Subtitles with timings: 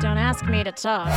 [0.00, 1.08] Don't ask me to talk.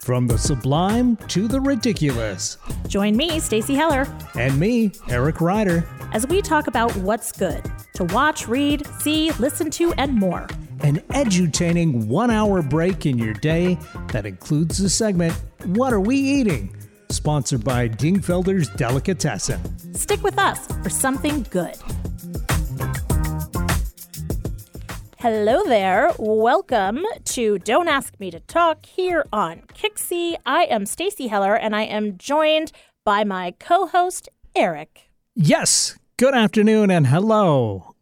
[0.00, 2.56] From the sublime to the ridiculous.
[2.86, 5.86] Join me, Stacy Heller, And me, Eric Ryder.
[6.12, 7.62] as we talk about what's good
[7.94, 10.46] to watch, read, see, listen to, and more.
[10.80, 13.76] An edutaining one hour break in your day
[14.12, 15.34] that includes the segment,
[15.66, 16.74] What Are We Eating?
[17.10, 19.94] Sponsored by Dingfelder's Delicatessen.
[19.94, 21.74] Stick with us for something good.
[25.20, 26.12] Hello there.
[26.16, 30.36] Welcome to Don't Ask Me to Talk here on Kixie.
[30.46, 32.70] I am Stacy Heller and I am joined
[33.04, 35.10] by my co-host Eric.
[35.34, 37.96] Yes, good afternoon and hello.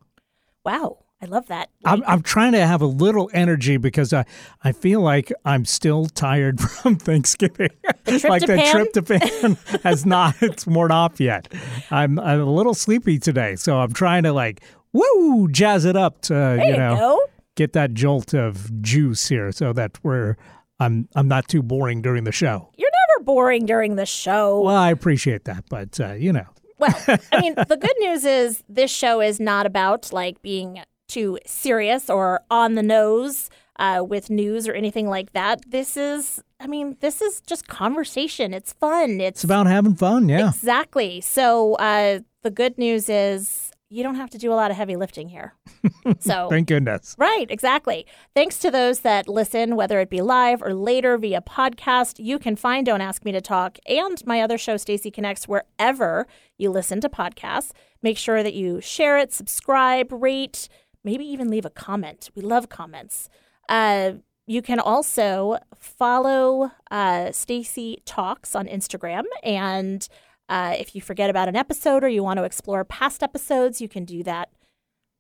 [0.63, 1.71] Wow, I love that.
[1.87, 4.27] I'm, I'm trying to have a little energy because I,
[4.63, 7.71] I feel like I'm still tired from Thanksgiving.
[8.07, 8.75] trip like the Pan?
[8.75, 11.51] tryptophan has not it's worn off yet.
[11.91, 14.61] I'm, I'm a little sleepy today, so I'm trying to like
[14.97, 17.21] woo jazz it up to There you know go.
[17.57, 20.37] get that jolt of juice here, so that we're
[20.81, 22.71] I'm I'm not too boring during the show.
[22.77, 24.61] You're never boring during the show.
[24.61, 26.47] Well, I appreciate that, but uh, you know,
[26.79, 26.95] Well,
[27.33, 32.11] I mean, the good news is this show is not about like being too serious
[32.11, 33.49] or on the nose
[33.79, 35.61] uh, with news or anything like that.
[35.71, 38.53] This is, I mean, this is just conversation.
[38.53, 39.21] It's fun.
[39.21, 40.29] It's, it's about having fun.
[40.29, 40.49] Yeah.
[40.49, 41.21] exactly.
[41.21, 44.97] So uh, the good news is you don't have to do a lot of heavy
[44.97, 45.55] lifting here.
[46.21, 47.17] So Thank goodness.
[47.19, 48.07] Right, exactly.
[48.33, 52.25] Thanks to those that listen, whether it be live or later via podcast.
[52.25, 56.29] You can find Don't Ask Me to Talk and my other show, Stacy Connects, wherever
[56.59, 57.73] you listen to podcasts.
[58.03, 60.69] Make sure that you share it, subscribe, rate,
[61.03, 62.31] maybe even leave a comment.
[62.37, 63.29] We love comments.
[63.69, 64.13] Uh,
[64.47, 70.09] you can also follow uh, Stacy Talks on Instagram and
[70.49, 73.89] uh, if you forget about an episode or you want to explore past episodes, you
[73.89, 74.51] can do that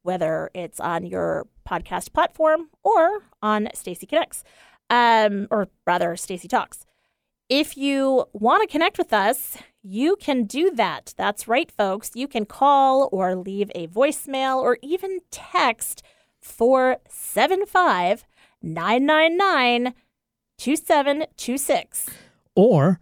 [0.06, 4.44] whether it's on your podcast platform or on Stacy Connects,
[4.88, 6.86] um, or rather Stacy Talks.
[7.48, 11.12] If you want to connect with us, you can do that.
[11.16, 12.12] That's right, folks.
[12.14, 16.02] You can call or leave a voicemail or even text
[16.40, 18.24] 475
[18.62, 19.92] 999
[20.58, 22.06] 2726.
[22.54, 23.00] or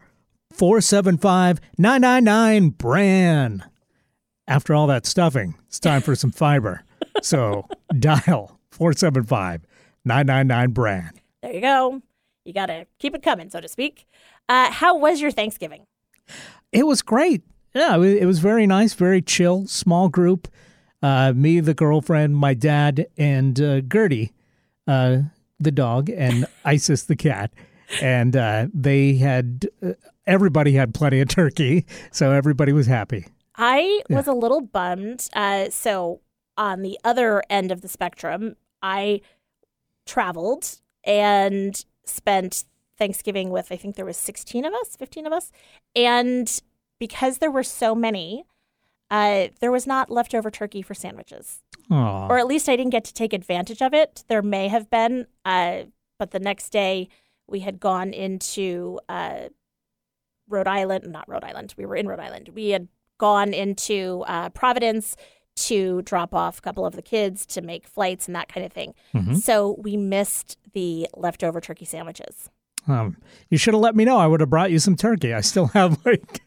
[0.54, 3.64] 475 999 Bran.
[4.46, 6.82] After all that stuffing, it's time for some fiber.
[7.22, 7.66] So
[7.98, 9.62] dial 475
[10.04, 11.10] 999 Bran.
[11.42, 12.02] There you go.
[12.44, 14.06] You got to keep it coming, so to speak.
[14.48, 15.86] Uh, how was your Thanksgiving?
[16.72, 17.42] It was great.
[17.74, 20.46] Yeah, it was- very nice, very chill, small group.
[21.02, 24.32] Uh, me, the girlfriend, my dad, and uh, Gertie,
[24.86, 25.18] uh,
[25.58, 27.50] the dog, and Isis, the cat.
[28.00, 29.92] And uh, they had, uh,
[30.26, 33.26] everybody had plenty of turkey, so everybody was happy.
[33.56, 35.28] I was a little bummed.
[35.32, 36.20] Uh, so,
[36.56, 39.20] on the other end of the spectrum, I
[40.06, 42.64] traveled and spent
[42.98, 45.50] Thanksgiving with, I think there was 16 of us, 15 of us.
[45.96, 46.60] And
[46.98, 48.44] because there were so many,
[49.10, 51.60] uh, there was not leftover turkey for sandwiches.
[51.90, 52.28] Aw.
[52.28, 54.24] Or at least I didn't get to take advantage of it.
[54.28, 55.84] There may have been, uh,
[56.18, 57.08] but the next day
[57.46, 59.48] we had gone into uh,
[60.48, 62.50] Rhode Island, not Rhode Island, we were in Rhode Island.
[62.54, 62.88] We had
[63.18, 65.16] gone into uh, Providence
[65.56, 68.72] to drop off a couple of the kids to make flights and that kind of
[68.72, 68.92] thing.
[69.14, 69.36] Mhm.
[69.36, 72.50] So we missed the leftover turkey sandwiches.
[72.88, 73.16] Um,
[73.48, 74.18] you should have let me know.
[74.18, 75.32] I would have brought you some turkey.
[75.32, 76.42] I still have like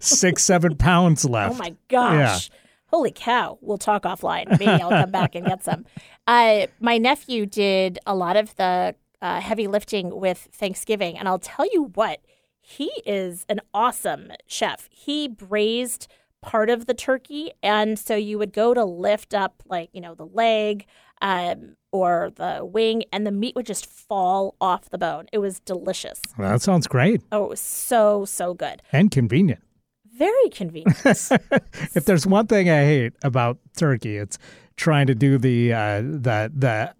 [0.00, 1.54] six, seven pounds left.
[1.54, 2.50] Oh my gosh.
[2.50, 2.56] Yeah.
[2.88, 3.58] Holy cow.
[3.62, 4.50] We'll talk offline.
[4.50, 5.86] Maybe I'll come back and get some.
[6.26, 11.16] Uh, my nephew did a lot of the uh, heavy lifting with Thanksgiving.
[11.16, 12.20] And I'll tell you what,
[12.64, 14.88] he is an awesome chef.
[14.90, 16.06] He braised
[16.40, 17.50] part of the turkey.
[17.62, 20.86] And so you would go to lift up, like, you know, the leg
[21.20, 25.26] um, or the wing, and the meat would just fall off the bone.
[25.32, 26.20] It was delicious.
[26.38, 28.80] That sounds great Oh, it was so, so good.
[28.92, 29.60] and convenient.
[30.16, 30.96] Very convenient.
[31.94, 34.38] If there's one thing I hate about turkey, it's
[34.76, 36.94] trying to do the uh, the the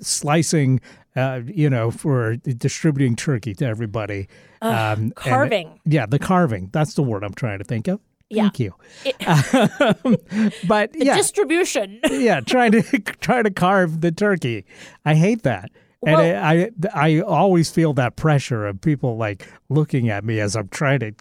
[0.00, 0.80] slicing,
[1.16, 4.28] uh, you know, for distributing turkey to everybody.
[4.60, 5.80] Um, and- carving.
[5.84, 6.70] yeah, the carving.
[6.72, 8.00] That's the word I'm trying to think of.
[8.30, 8.42] Yeah.
[8.44, 8.74] Thank you.
[9.04, 9.16] It-
[10.04, 10.16] Um,
[10.66, 12.00] but yeah, distribution.
[12.10, 12.82] yeah, trying to
[13.20, 14.64] try to carve the turkey.
[15.04, 15.70] I hate that.
[16.06, 20.40] And Well- I, I I always feel that pressure of people like looking at me
[20.40, 21.12] as I'm trying to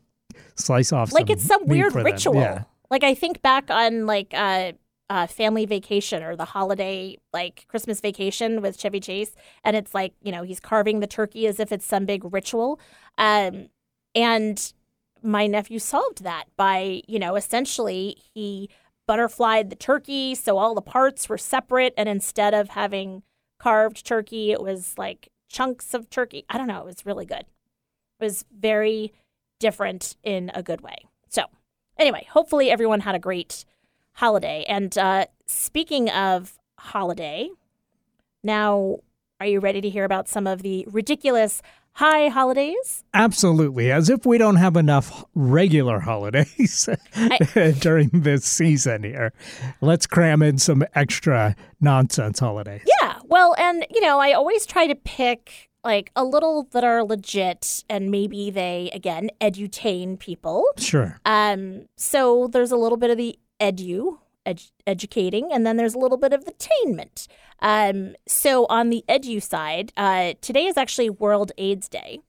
[0.55, 2.35] slice off like it's some weird ritual.
[2.35, 2.63] Yeah.
[2.89, 4.73] Like I think back on like uh,
[5.09, 10.13] uh, family vacation or the holiday like Christmas vacation with Chevy Chase, and it's like
[10.21, 12.79] you know he's carving the turkey as if it's some big ritual,
[13.17, 13.67] um,
[14.15, 14.73] and
[15.23, 18.69] my nephew solved that by you know essentially he
[19.07, 23.23] butterflied the turkey so all the parts were separate, and instead of having
[23.59, 24.51] carved turkey.
[24.51, 26.45] It was like chunks of turkey.
[26.49, 26.79] I don't know.
[26.79, 27.45] It was really good.
[28.19, 29.13] It was very
[29.59, 30.97] different in a good way.
[31.29, 31.43] So,
[31.97, 33.65] anyway, hopefully everyone had a great
[34.17, 34.65] holiday.
[34.67, 37.49] And uh, speaking of holiday,
[38.43, 38.97] now
[39.39, 41.61] are you ready to hear about some of the ridiculous
[41.93, 43.03] high holidays?
[43.13, 43.91] Absolutely.
[43.91, 49.33] As if we don't have enough regular holidays I, during this season here.
[49.81, 52.81] Let's cram in some extra nonsense holidays.
[53.01, 53.19] Yeah.
[53.25, 57.83] Well, and, you know, I always try to pick like a little that are legit
[57.87, 60.65] and maybe they, again, edutain people.
[60.77, 61.19] Sure.
[61.23, 65.99] Um, so there's a little bit of the edu ed- educating, and then there's a
[65.99, 67.27] little bit of the attainment.
[67.61, 72.19] Um, so on the edu side, uh, today is actually World AIDS Day.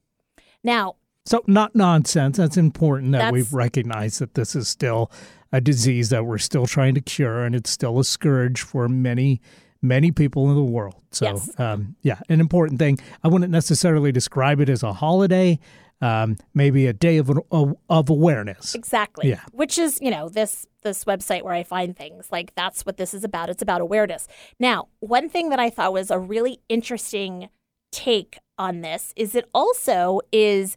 [0.65, 2.39] Now, so not nonsense.
[2.39, 5.11] That's important that we've recognized that this is still
[5.53, 9.41] a disease that we're still trying to cure, and it's still a scourge for many
[9.81, 10.97] many people in the world.
[11.11, 11.51] So, yes.
[11.59, 12.99] um, yeah, an important thing.
[13.23, 15.59] I wouldn't necessarily describe it as a holiday
[16.01, 18.75] um, maybe a day of of awareness.
[18.75, 19.29] Exactly.
[19.29, 19.41] Yeah.
[19.53, 23.15] Which is you know this this website where I find things like that's what this
[23.15, 23.51] is about.
[23.51, 24.29] It's about awareness.
[24.59, 27.49] Now, one thing that I thought was a really interesting
[27.91, 30.77] take on this is it also is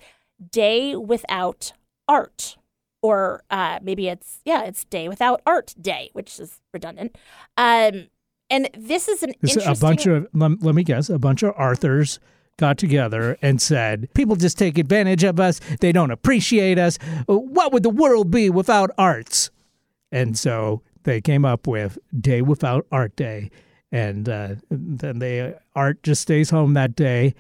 [0.52, 1.74] day without
[2.08, 2.58] art
[3.02, 7.18] or uh, maybe it's yeah it's day without art day which is redundant
[7.58, 8.08] um,
[8.50, 11.54] and this is an this interesting a bunch of let me guess a bunch of
[11.58, 12.20] arthurs
[12.62, 15.60] got together and said, People just take advantage of us.
[15.82, 16.98] They don't appreciate us.
[17.26, 19.50] What would the world be without arts?
[20.12, 23.50] And so they came up with Day Without Art Day.
[23.92, 27.34] And uh, then they art just stays home that day.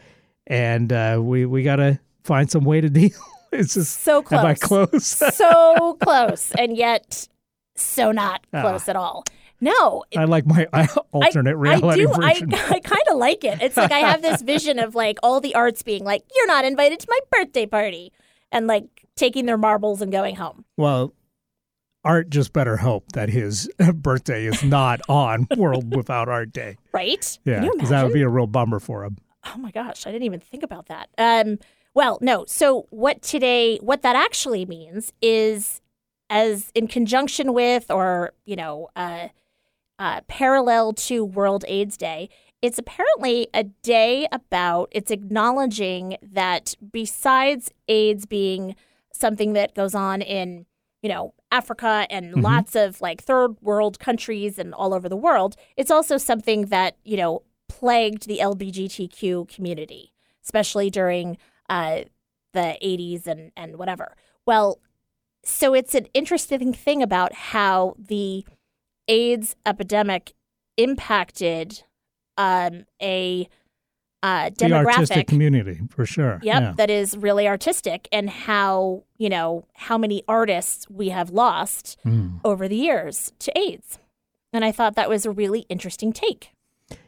[0.47, 3.11] And uh, we, we got to find some way to deal.
[3.51, 4.39] It's just so close.
[4.39, 5.05] Am I close?
[5.05, 6.51] so close.
[6.57, 7.27] And yet
[7.75, 8.61] so not ah.
[8.61, 9.23] close at all.
[9.61, 10.67] No, I like my
[11.11, 12.13] alternate I, reality I do.
[12.13, 12.53] version.
[12.55, 13.61] I, I kind of like it.
[13.61, 16.65] It's like I have this vision of like all the arts being like, "You're not
[16.65, 18.11] invited to my birthday party,"
[18.51, 18.85] and like
[19.15, 20.65] taking their marbles and going home.
[20.77, 21.13] Well,
[22.03, 26.77] Art just better hope that his birthday is not on World Without Art Day.
[26.91, 27.37] Right?
[27.45, 29.17] Yeah, because that would be a real bummer for him.
[29.45, 31.09] Oh my gosh, I didn't even think about that.
[31.17, 31.59] Um,
[31.93, 32.45] well, no.
[32.47, 33.77] So what today?
[33.77, 35.81] What that actually means is,
[36.31, 39.27] as in conjunction with, or you know, uh,
[40.01, 42.27] uh, parallel to World AIDS Day.
[42.59, 48.75] It's apparently a day about, it's acknowledging that besides AIDS being
[49.13, 50.65] something that goes on in,
[51.03, 52.41] you know, Africa and mm-hmm.
[52.41, 56.97] lots of like third world countries and all over the world, it's also something that,
[57.03, 60.13] you know, plagued the LGBTQ community,
[60.43, 61.37] especially during
[61.69, 62.01] uh,
[62.53, 64.15] the 80s and, and whatever.
[64.47, 64.79] Well,
[65.45, 68.45] so it's an interesting thing about how the
[69.11, 70.33] AIDS epidemic
[70.77, 71.83] impacted
[72.37, 73.47] um, a
[74.23, 76.39] uh, demographic the artistic community for sure.
[76.41, 76.73] Yep, yeah.
[76.77, 82.39] that is really artistic, and how you know how many artists we have lost mm.
[82.45, 83.99] over the years to AIDS,
[84.53, 86.51] and I thought that was a really interesting take.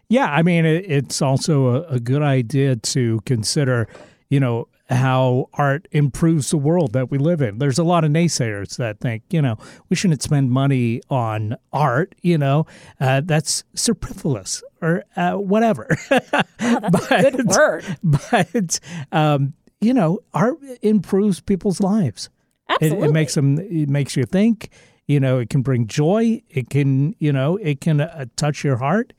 [0.09, 3.87] Yeah, I mean, it, it's also a, a good idea to consider,
[4.29, 7.57] you know, how art improves the world that we live in.
[7.57, 9.57] There's a lot of naysayers that think, you know,
[9.89, 12.65] we shouldn't spend money on art, you know,
[12.99, 15.87] uh, that's superfluous or uh, whatever.
[16.65, 17.97] Oh, that's but, a good word.
[18.03, 18.79] But,
[19.11, 22.29] um, you know, art improves people's lives.
[22.69, 22.99] Absolutely.
[22.99, 24.69] It, it, makes them, it makes you think,
[25.05, 26.41] you know, it can bring joy.
[26.49, 29.11] It can, you know, it can uh, touch your heart.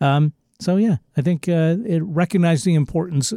[0.00, 3.32] Um, so, yeah, I think uh, it recognizes the importance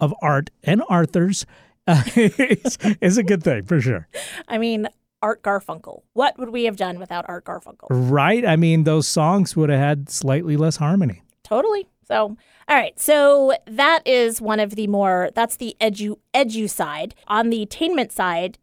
[0.00, 1.46] of art and Arthur's
[1.86, 4.08] uh, is, is a good thing for sure.
[4.48, 4.88] I mean,
[5.22, 6.02] Art Garfunkel.
[6.12, 7.86] What would we have done without Art Garfunkel?
[7.90, 8.44] Right.
[8.44, 11.22] I mean, those songs would have had slightly less harmony.
[11.42, 11.88] Totally.
[12.06, 12.36] So,
[12.68, 12.98] all right.
[13.00, 17.14] So that is one of the more that's the edu edu side.
[17.26, 18.58] On the attainment side,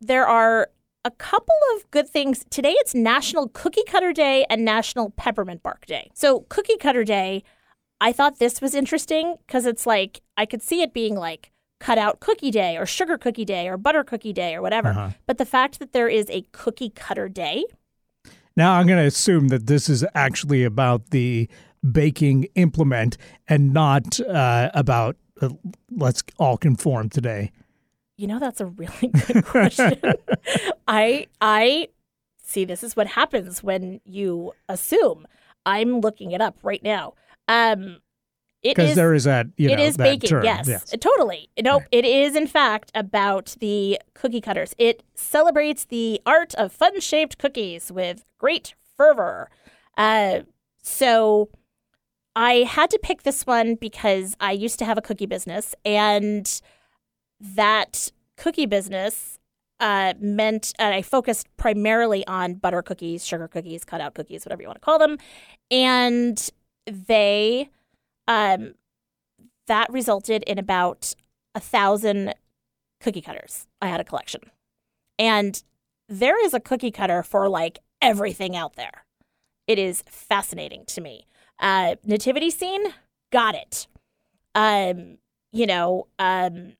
[0.00, 0.70] there are
[1.04, 2.44] a couple of good things.
[2.50, 6.10] Today it's National Cookie Cutter Day and National Peppermint Bark Day.
[6.14, 7.44] So, Cookie Cutter Day,
[8.00, 11.98] I thought this was interesting because it's like I could see it being like cut
[11.98, 14.88] out cookie day or sugar cookie day or butter cookie day or whatever.
[14.88, 15.10] Uh-huh.
[15.26, 17.64] But the fact that there is a cookie cutter day.
[18.56, 21.48] Now I'm going to assume that this is actually about the
[21.92, 23.16] baking implement
[23.48, 25.50] and not uh, about uh,
[25.90, 27.52] let's all conform today.
[28.16, 30.00] You know that's a really good question.
[30.88, 31.88] I I
[32.42, 35.26] see this is what happens when you assume.
[35.66, 37.14] I'm looking it up right now.
[37.48, 37.98] Um,
[38.62, 40.44] because there is that you know, it is baking term.
[40.44, 40.94] yes, yes.
[40.98, 41.88] totally nope right.
[41.92, 47.36] it is in fact about the cookie cutters it celebrates the art of fun shaped
[47.36, 49.50] cookies with great fervor
[49.98, 50.40] uh,
[50.82, 51.50] so
[52.36, 56.60] I had to pick this one because I used to have a cookie business, and
[57.40, 59.38] that cookie business
[59.78, 64.68] uh, meant uh, I focused primarily on butter cookies, sugar cookies, cutout cookies, whatever you
[64.68, 65.18] want to call them,
[65.70, 66.50] and
[66.86, 67.70] they
[68.26, 68.74] um,
[69.66, 71.14] that resulted in about
[71.54, 72.34] a thousand
[73.00, 73.66] cookie cutters.
[73.80, 74.42] I had a collection,
[75.18, 75.62] and
[76.08, 79.04] there is a cookie cutter for like everything out there.
[79.66, 81.26] It is fascinating to me.
[81.58, 82.82] Uh, nativity scene,
[83.32, 83.86] got it.
[84.54, 85.18] Um,
[85.52, 86.74] you know, um,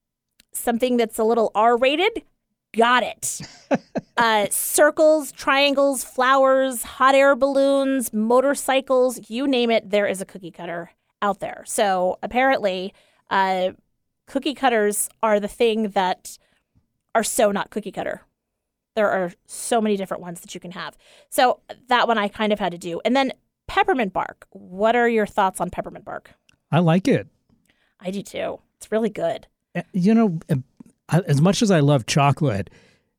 [0.52, 2.24] something that's a little R rated,
[2.76, 3.40] got it.
[4.16, 10.50] uh, circles, triangles, flowers, hot air balloons, motorcycles, you name it, there is a cookie
[10.50, 10.90] cutter
[11.22, 11.64] out there.
[11.66, 12.92] So apparently,
[13.30, 13.70] uh,
[14.26, 16.38] cookie cutters are the thing that
[17.14, 18.22] are so not cookie cutter.
[18.94, 20.96] There are so many different ones that you can have.
[21.30, 23.00] So that one I kind of had to do.
[23.04, 23.32] And then
[23.66, 24.46] peppermint bark.
[24.50, 26.30] What are your thoughts on peppermint bark?
[26.70, 27.26] I like it.
[27.98, 28.60] I do too.
[28.76, 29.46] It's really good.
[29.74, 30.56] Uh, You know, uh,
[31.10, 32.70] as much as I love chocolate,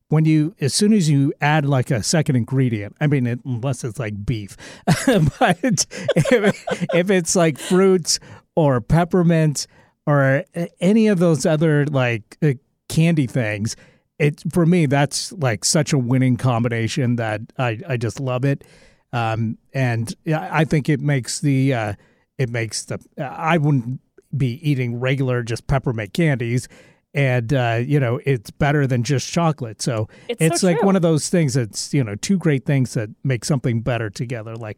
[0.10, 3.84] when you as soon as you add like a second ingredient, I mean, it, unless
[3.84, 8.20] it's like beef, but if, if it's like fruits
[8.56, 9.68] or peppermint
[10.06, 10.44] or
[10.80, 12.54] any of those other like uh,
[12.88, 13.75] candy things,
[14.20, 18.63] it for me that's like such a winning combination that I I just love it,
[19.12, 21.94] um, and I think it makes the uh,
[22.38, 24.00] it makes the I wouldn't
[24.38, 26.68] be eating regular just peppermint candies
[27.16, 29.82] and uh, you know it's better than just chocolate.
[29.82, 30.86] So It's it's, so like true.
[30.86, 34.56] one of those things that's you know two great things that make something better together,
[34.56, 34.78] like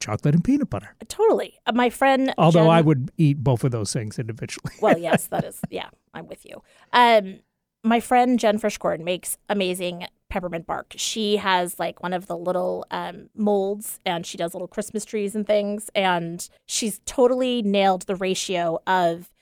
[0.00, 0.94] chocolate and peanut butter.
[1.08, 1.58] Totally.
[1.66, 2.32] Uh, my friend.
[2.38, 4.72] Although Jen- I would eat both of those things individually.
[4.80, 5.60] well, yes, that is.
[5.70, 6.62] Yeah, I'm with you.
[6.92, 7.40] Um,
[7.82, 10.92] my friend Jen Frischkorn makes amazing peppermint bark.
[10.96, 15.34] She has like one of the little um, molds, and she does little Christmas trees
[15.34, 15.88] and things.
[15.94, 19.32] And she's totally nailed the ratio of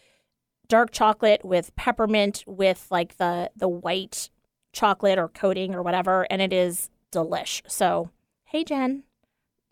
[0.68, 4.30] dark chocolate with peppermint with like the the white
[4.72, 7.62] chocolate or coating or whatever, and it is delish.
[7.66, 8.10] So,
[8.44, 9.04] hey, Jen,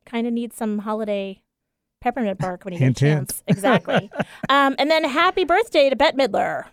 [0.07, 1.41] kind of need some holiday
[2.01, 3.29] peppermint bark when you Hint, get a hint.
[3.31, 3.43] chance.
[3.47, 4.11] Exactly.
[4.49, 6.67] um, and then happy birthday to Bette Midler.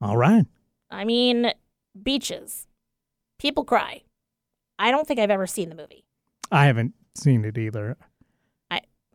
[0.00, 0.44] All right.
[0.90, 1.52] I mean,
[2.00, 2.66] beaches.
[3.38, 4.02] People cry.
[4.78, 6.04] I don't think I've ever seen the movie.
[6.50, 7.96] I haven't seen it either.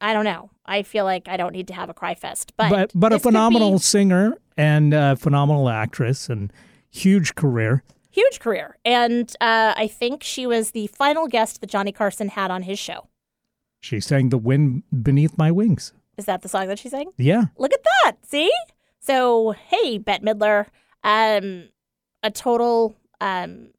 [0.02, 0.50] I don't know.
[0.66, 3.16] I feel like I don't need to have a cry fest, but But but, a
[3.16, 6.52] could be phenomenal singer and a phenomenal actress and
[6.90, 7.84] huge career.
[8.12, 8.78] huge career.
[8.86, 12.80] And uh, I think she was the final guest that Johnny Carson had on his
[12.80, 13.08] show.
[13.80, 17.12] She sang "The Wind Beneath My Wings." Is that the song that she sang?
[17.18, 18.18] Yeah, Look at that.
[18.28, 18.52] See?
[19.00, 20.66] So, hey, Bette Midler,
[21.04, 21.70] um,
[22.22, 23.70] a total, um,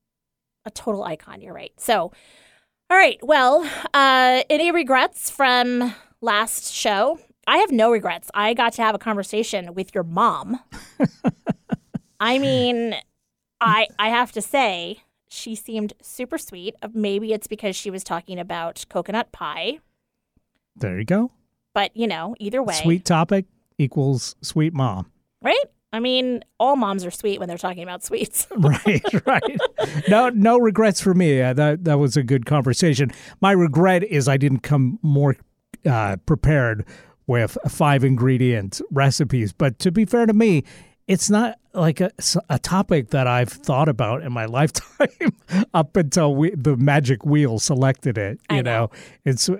[0.65, 1.43] a total icon.
[1.43, 1.73] You're right.
[1.77, 2.12] So,
[2.89, 3.19] all right.
[3.23, 7.19] Well, uh, any regrets from last show?
[7.47, 8.31] I have no regrets.
[8.35, 10.61] I got to have a conversation with your mom.
[12.21, 12.95] I mean,
[13.61, 14.99] I I have to say
[15.29, 16.75] she seemed super sweet.
[16.83, 19.79] Uh, Maybe it's because she was talking about coconut pie,
[20.77, 21.33] there you go.
[21.75, 23.47] but you know, either way, Sweet topic
[23.79, 25.11] equals sweet mom.
[25.43, 25.65] right?
[25.93, 28.47] I mean, all moms are sweet when they're talking about sweets.
[28.57, 29.59] right, right.
[30.09, 31.41] No, no regrets for me.
[31.43, 33.11] Uh, that that was a good conversation.
[33.41, 35.37] My regret is I didn't come more
[35.87, 36.84] uh, prepared
[37.26, 39.52] with five ingredient recipes.
[39.52, 40.64] But to be fair to me,
[41.06, 42.10] it's not like a,
[42.49, 45.32] a topic that I've thought about in my lifetime
[45.75, 48.40] up until we, the magic wheel selected it.
[48.50, 48.90] You I know.
[49.25, 49.50] it's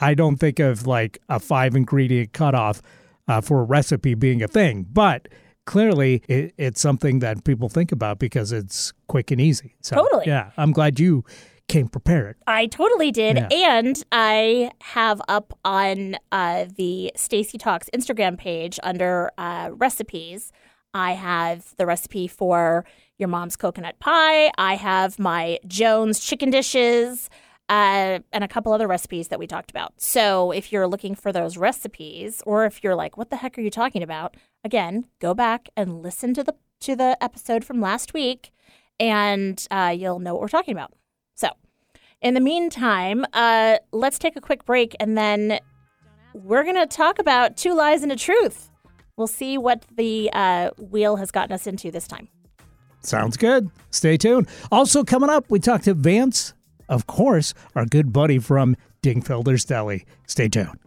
[0.00, 2.82] I don't think of like a five ingredient cutoff
[3.28, 5.28] uh, for a recipe being a thing, but
[5.66, 9.76] clearly it, it's something that people think about because it's quick and easy.
[9.82, 10.24] So, Totally.
[10.26, 11.24] Yeah, I'm glad you
[11.70, 12.36] came prepared.
[12.46, 13.36] I totally did.
[13.36, 13.48] Yeah.
[13.78, 20.52] And I have up on uh, the Stacy Talks Instagram page under uh, recipes,
[20.92, 22.84] I have the recipe for
[23.18, 24.50] your mom's coconut pie.
[24.58, 27.30] I have my Jones chicken dishes.
[27.68, 29.92] Uh, and a couple other recipes that we talked about.
[29.96, 33.60] So, if you're looking for those recipes, or if you're like, "What the heck are
[33.60, 38.12] you talking about?" Again, go back and listen to the to the episode from last
[38.12, 38.50] week,
[38.98, 40.92] and uh, you'll know what we're talking about.
[41.40, 41.48] So,
[42.20, 45.58] in the meantime, uh, let's take a quick break and then
[46.34, 48.70] we're going to talk about two lies and a truth.
[49.16, 52.28] We'll see what the uh, wheel has gotten us into this time.
[53.02, 53.70] Sounds good.
[53.90, 54.48] Stay tuned.
[54.70, 56.52] Also, coming up, we talked to Vance,
[56.90, 60.04] of course, our good buddy from Dingfelder's Deli.
[60.26, 60.78] Stay tuned.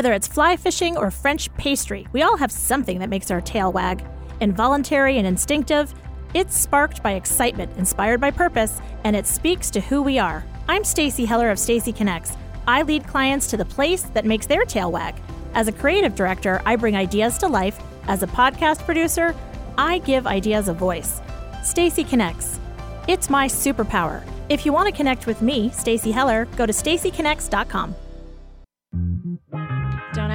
[0.00, 3.70] Whether it's fly fishing or French pastry, we all have something that makes our tail
[3.70, 4.02] wag.
[4.40, 5.92] Involuntary and instinctive,
[6.32, 10.42] it's sparked by excitement, inspired by purpose, and it speaks to who we are.
[10.70, 12.34] I'm Stacy Heller of Stacy Connects.
[12.66, 15.16] I lead clients to the place that makes their tail wag.
[15.52, 17.78] As a creative director, I bring ideas to life.
[18.08, 19.36] As a podcast producer,
[19.76, 21.20] I give ideas a voice.
[21.62, 22.58] Stacy Connects.
[23.06, 24.26] It's my superpower.
[24.48, 27.94] If you want to connect with me, Stacy Heller, go to stacyconnects.com.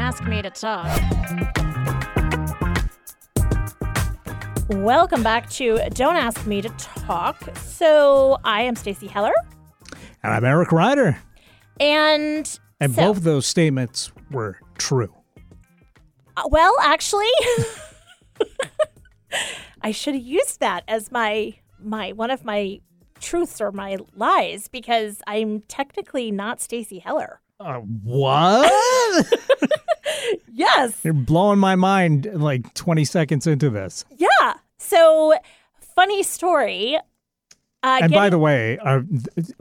[0.06, 0.86] Ask me to talk.
[4.70, 7.42] Welcome back to Don't Ask Me to Talk.
[7.58, 9.34] So, I am Stacy Heller,
[10.22, 11.18] And I'm Eric Ryder.
[11.80, 15.12] and And so- both of those statements were true.
[16.38, 17.26] Uh, well, actually,
[19.82, 22.80] I should have used that as my my one of my
[23.20, 27.42] truths or my lies because I'm technically not Stacy Heller.
[27.60, 29.26] Uh, what?
[30.58, 31.04] Yes.
[31.04, 34.06] You're blowing my mind like 20 seconds into this.
[34.18, 34.54] Yeah.
[34.78, 35.34] So,
[35.96, 36.98] funny story.
[37.84, 39.02] Uh, And by the way, uh,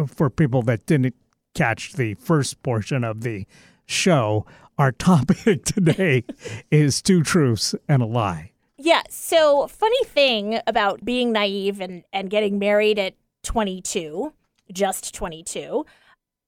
[0.07, 1.15] for people that didn't
[1.55, 3.47] catch the first portion of the
[3.87, 4.47] show,
[4.79, 6.25] our topic today
[6.71, 8.53] is two truths and a lie.
[8.79, 9.03] Yeah.
[9.11, 14.33] So, funny thing about being naive and, and getting married at 22,
[14.73, 15.85] just 22,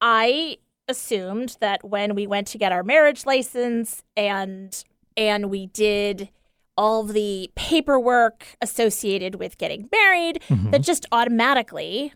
[0.00, 0.58] I
[0.88, 4.84] assumed that when we went to get our marriage license and
[5.16, 6.28] and we did
[6.76, 10.70] all the paperwork associated with getting married mm-hmm.
[10.70, 12.12] that just automatically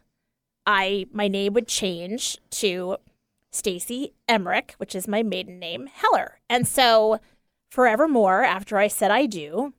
[0.66, 2.96] I my name would change to
[3.52, 6.38] Stacy Emmerich, which is my maiden name, Heller.
[6.48, 7.18] And so
[7.70, 9.74] forevermore after I said I do,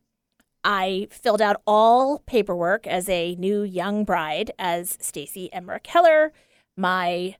[0.63, 6.33] I filled out all paperwork as a new young bride as Stacy Emmerich Heller.
[6.77, 7.35] My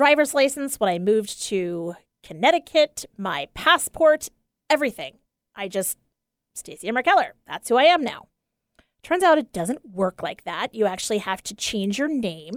[0.00, 4.30] driver's license when I moved to Connecticut, my passport,
[4.70, 5.18] everything.
[5.54, 5.98] I just
[6.54, 7.34] Stacy Emmerich Heller.
[7.46, 8.28] That's who I am now.
[9.02, 10.74] Turns out it doesn't work like that.
[10.74, 12.54] You actually have to change your name.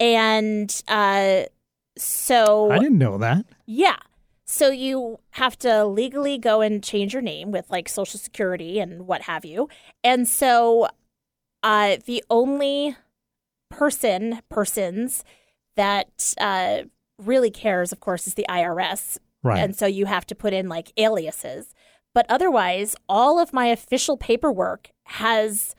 [0.00, 1.42] And uh,
[1.96, 3.44] so I didn't know that.
[3.66, 3.98] yeah.
[4.44, 9.06] So you have to legally go and change your name with like social security and
[9.06, 9.68] what have you.
[10.02, 10.88] And so
[11.62, 12.96] uh the only
[13.70, 15.22] person persons
[15.76, 16.82] that uh
[17.18, 19.18] really cares of course is the IRS.
[19.42, 19.58] Right.
[19.58, 21.74] And so you have to put in like aliases.
[22.14, 25.74] But otherwise, all of my official paperwork has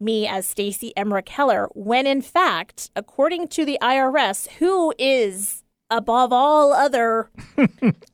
[0.00, 6.32] me as Stacy Emmerich Heller when in fact, according to the IRS, who is above
[6.32, 7.30] all other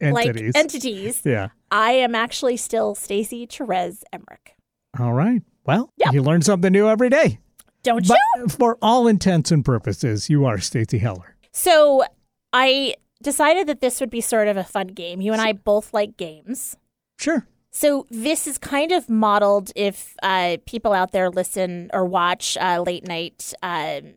[0.01, 0.13] Entities.
[0.13, 1.49] like entities, yeah.
[1.71, 4.55] I am actually still Stacy Therese Emmerich.
[4.99, 5.43] All right.
[5.65, 6.11] Well, Yeah.
[6.13, 7.39] you learn something new every day.
[7.83, 8.49] Don't But you?
[8.49, 11.37] for all intents and purposes, you are Stacy Heller.
[11.53, 12.05] So
[12.53, 15.21] I decided that this would be sort of a fun game.
[15.21, 16.77] You and I both like games.
[17.19, 17.47] Sure.
[17.71, 22.83] So this is kind of modeled if uh, people out there listen or watch uh,
[22.85, 23.53] late night.
[23.63, 24.15] Um,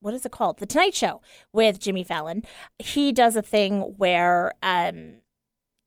[0.00, 0.58] what is it called?
[0.58, 1.20] The Tonight Show
[1.52, 2.44] with Jimmy Fallon.
[2.78, 5.14] He does a thing where um,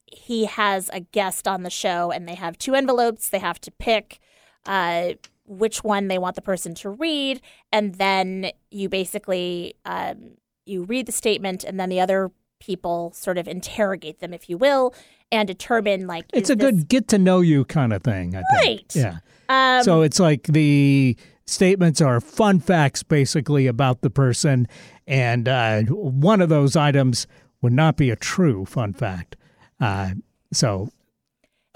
[0.07, 3.29] he has a guest on the show, and they have two envelopes.
[3.29, 4.19] They have to pick
[4.65, 5.13] uh,
[5.49, 11.05] which one they want the person to read, and then you basically um, you read
[11.07, 14.93] the statement, and then the other people sort of interrogate them, if you will,
[15.31, 18.43] and determine like It's a this- good get to know you kind of thing, I
[18.61, 18.83] think.
[18.93, 19.17] Yeah.
[19.49, 24.67] Um, so it's like the statements are fun facts basically about the person.
[25.07, 27.25] And uh, one of those items
[27.61, 29.35] would not be a true fun fact.
[29.79, 30.11] Uh,
[30.53, 30.89] so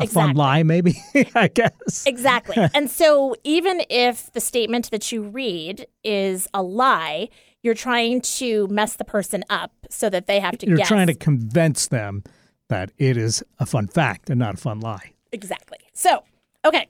[0.03, 1.01] a fun lie, maybe,
[1.35, 2.05] I guess.
[2.05, 2.57] Exactly.
[2.73, 7.29] and so even if the statement that you read is a lie,
[7.61, 10.87] you're trying to mess the person up so that they have to You're guess.
[10.87, 12.23] trying to convince them
[12.69, 15.13] that it is a fun fact and not a fun lie.
[15.31, 15.79] Exactly.
[15.93, 16.23] So,
[16.65, 16.87] okay.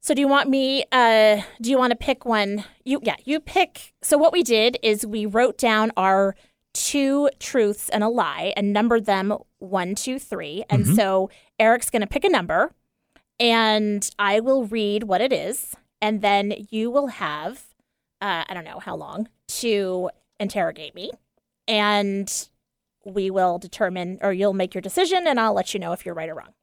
[0.00, 2.64] So do you want me uh do you want to pick one?
[2.84, 3.94] You yeah, you pick.
[4.02, 6.34] So what we did is we wrote down our
[6.72, 10.64] two truths and a lie and numbered them one, two, three.
[10.70, 12.72] And so Eric's gonna pick a number
[13.38, 17.64] and I will read what it is, and then you will have
[18.22, 20.08] uh, I don't know how long to
[20.38, 21.10] interrogate me.
[21.66, 22.32] And
[23.04, 26.14] we will determine or you'll make your decision and I'll let you know if you're
[26.14, 26.54] right or wrong.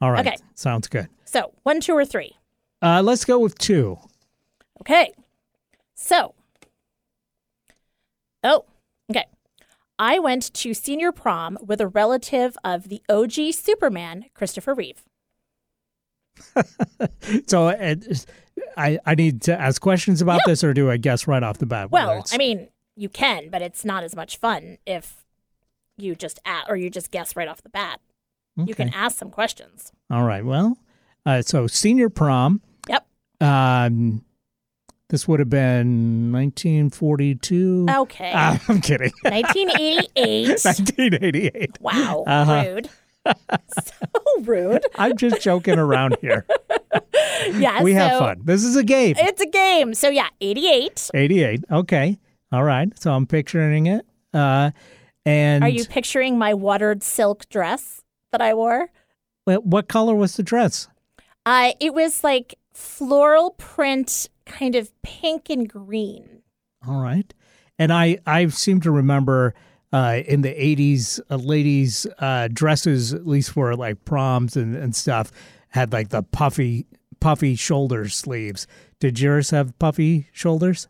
[0.00, 0.26] All right.
[0.26, 0.36] Okay.
[0.54, 1.08] Sounds good.
[1.24, 2.36] So, one, two, or three.
[2.80, 3.98] Uh, let's go with two.
[4.80, 5.12] Okay.
[5.94, 6.34] So,
[8.42, 8.64] oh.
[10.00, 15.04] I went to senior prom with a relative of the OG Superman, Christopher Reeve.
[17.46, 17.94] So uh,
[18.76, 21.66] I, I need to ask questions about this, or do I guess right off the
[21.66, 21.90] bat?
[21.90, 25.24] Well, I mean, you can, but it's not as much fun if
[25.96, 28.00] you just a or you just guess right off the bat.
[28.56, 29.92] You can ask some questions.
[30.10, 30.44] All right.
[30.44, 30.78] Well,
[31.26, 32.62] uh, so senior prom.
[32.88, 33.06] Yep.
[33.40, 34.24] Um,
[35.10, 37.86] this would have been 1942.
[37.88, 38.32] Okay.
[38.34, 39.12] Ah, I'm kidding.
[39.22, 40.48] 1988.
[40.48, 41.78] 1988.
[41.80, 42.24] Wow.
[42.30, 42.64] Uh-huh.
[42.66, 42.90] Rude.
[43.26, 43.92] so
[44.42, 44.82] rude.
[44.96, 46.46] I'm just joking around here.
[47.52, 47.82] Yeah.
[47.82, 48.40] we have fun.
[48.44, 49.14] This is a game.
[49.18, 49.94] It's a game.
[49.94, 51.10] So yeah, 88.
[51.12, 51.64] 88.
[51.70, 52.18] Okay.
[52.52, 52.88] All right.
[52.98, 54.06] So I'm picturing it.
[54.32, 54.70] Uh,
[55.26, 58.90] and Are you picturing my watered silk dress that I wore?
[59.46, 60.88] Well, what color was the dress?
[61.44, 66.42] Uh, it was like floral print, kind of pink and green.
[66.86, 67.32] All right.
[67.78, 69.54] And I, I seem to remember
[69.92, 74.94] uh, in the 80s, uh, ladies' uh, dresses, at least for like proms and, and
[74.94, 75.32] stuff,
[75.68, 76.86] had like the puffy,
[77.20, 78.66] puffy shoulder sleeves.
[78.98, 80.88] Did yours have puffy shoulders?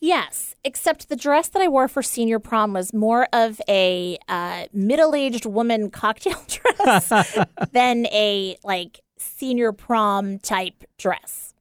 [0.00, 4.66] Yes, except the dress that I wore for senior prom was more of a uh,
[4.72, 7.08] middle-aged woman cocktail dress
[7.72, 11.54] than a like senior prom type dress.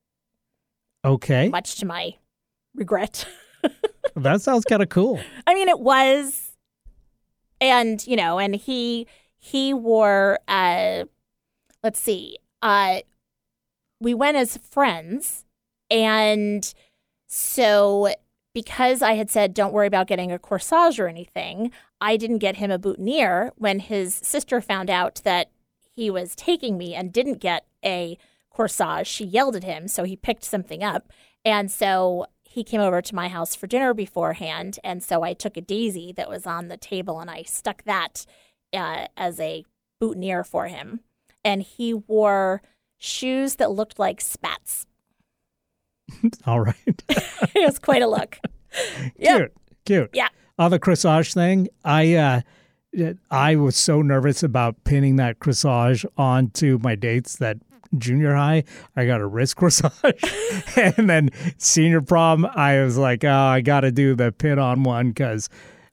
[1.06, 1.50] Okay.
[1.50, 2.16] Much to my
[2.76, 3.26] regret.
[4.16, 5.20] that sounds kind of cool.
[5.46, 6.52] I mean, it was,
[7.62, 10.40] and you know, and he he wore.
[10.48, 11.06] Uh,
[11.84, 12.38] let's see.
[12.62, 13.00] Uh,
[14.00, 15.46] we went as friends,
[15.90, 16.74] and
[17.28, 18.14] so
[18.54, 22.58] because I had said, "Don't worry about getting a corsage or anything," I didn't get
[22.58, 23.52] him a boutonniere.
[23.56, 25.50] When his sister found out that
[25.98, 28.18] he was taking me and didn't get a
[28.56, 31.12] corsage, she yelled at him, so he picked something up,
[31.44, 35.58] and so he came over to my house for dinner beforehand, and so I took
[35.58, 38.26] a daisy that was on the table and I stuck that
[38.74, 39.64] uh, as a
[40.00, 41.02] boutonniere for him.
[41.44, 42.62] And he wore
[42.98, 44.86] shoes that looked like spats.
[46.46, 47.04] All right.
[47.10, 48.40] it was quite a look.
[49.20, 49.54] Cute.
[49.86, 50.10] Cute.
[50.14, 50.30] Yeah.
[50.60, 52.42] On the corsage thing, I uh
[53.32, 57.58] I was so nervous about pinning that corsage onto my dates that
[57.98, 58.64] junior high
[58.98, 60.98] I got a wrist corsage.
[60.98, 64.84] and then senior prom I was like, oh, I got to do the pin on
[64.84, 65.48] one cuz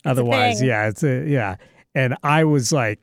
[0.04, 1.56] otherwise, yeah, it's a yeah.
[1.96, 2.98] And I was like,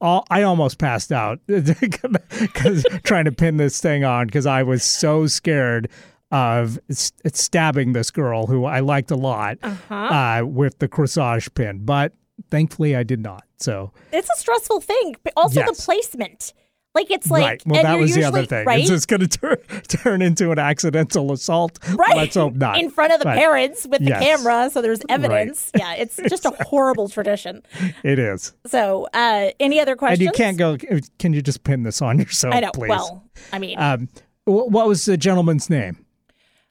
[0.00, 4.82] all, I almost passed out because trying to pin this thing on because I was
[4.82, 5.90] so scared
[6.30, 9.94] of stabbing this girl who I liked a lot Uh-huh.
[9.94, 12.14] uh, with the corsage pin, but
[12.50, 13.44] thankfully I did not.
[13.58, 15.76] So It's a stressful thing, but also Yes.
[15.78, 16.52] the placement.
[16.94, 18.64] Like it's like right, well and that was the other thing.
[18.64, 18.82] right?
[18.82, 21.78] Is this going to turn turn into an accidental assault?
[21.94, 22.78] right Let's hope not.
[22.78, 25.70] in front of the But parents with the camera, so there's evidence.
[25.76, 27.62] Yeah, it's just a horrible tradition.
[28.02, 30.20] It is, So, uh, any other questions?
[30.20, 30.78] and you can't go.
[31.18, 32.70] Can you just pin this on yourself, I know.
[32.72, 32.88] please?
[32.88, 33.22] Well,
[33.52, 34.08] I mean, um,
[34.44, 35.98] wh- what was the gentleman's name?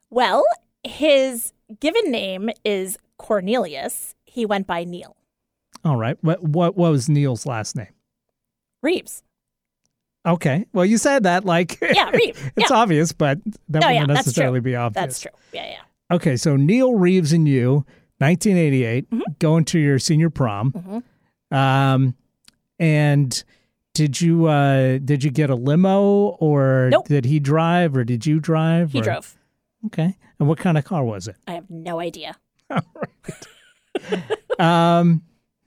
[0.10, 0.44] well,
[0.84, 4.16] his given name is Cornelius.
[4.24, 5.16] He went by Neil
[5.86, 6.18] All right.
[6.22, 7.88] What what, what was Neil's last name?
[8.82, 9.24] Reeves.
[10.26, 10.66] Okay.
[10.74, 12.42] Well, you said that like Yeah, Reeves.
[12.58, 15.02] it's yeah, obvious, but that No, wouldn't yeah, necessarily be obvious.
[15.02, 15.32] that's true.
[15.54, 16.16] Yeah, yeah.
[16.16, 17.86] Okay, so Neil Reeves and you,
[18.20, 19.22] 1988, Mm-hmm.
[19.40, 21.04] going to your senior prom.
[21.52, 22.16] Um,
[22.80, 23.44] and
[23.94, 27.08] did you uh, did you get a limo or Nope.
[27.08, 28.92] did he drive or did you drive?
[28.92, 29.36] He or- drove.
[29.88, 31.36] Okay, and what kind of car was it?
[31.48, 32.36] I have no idea.
[32.72, 34.24] All right.
[34.60, 35.22] Um,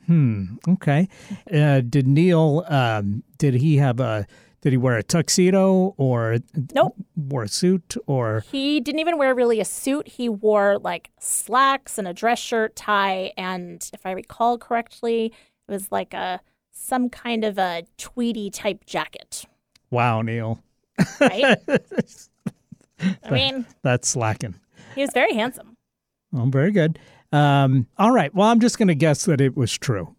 [0.09, 0.45] hmm.
[0.67, 1.09] Okay.
[1.53, 2.65] Uh, did Neil?
[2.69, 4.27] Um, did he have a?
[4.61, 6.39] Did he wear a tuxedo or
[6.75, 6.97] Nope.
[7.15, 8.43] wore a suit or?
[8.51, 10.09] He didn't even wear really a suit.
[10.09, 15.71] He wore like slacks and a dress shirt, tie, and if I recall correctly, it
[15.71, 16.41] was like a
[16.73, 19.45] some kind of a tweedy type jacket.
[19.91, 20.61] Wow, Neil,
[21.21, 21.57] Right?
[23.25, 24.57] I mean, that's slacking.
[24.97, 25.77] he was very handsome.
[26.35, 26.99] Oh, very good.
[27.33, 28.35] Um, all right.
[28.35, 30.15] Well, I'm just going to guess that it was true.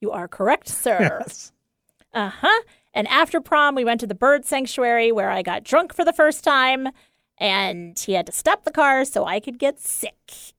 [0.00, 0.98] You are correct, sir.
[1.00, 1.52] Yes.
[2.12, 2.62] Uh huh.
[2.94, 6.12] And after prom, we went to the bird sanctuary where I got drunk for the
[6.14, 6.88] first time,
[7.38, 10.14] and he had to stop the car so I could get sick,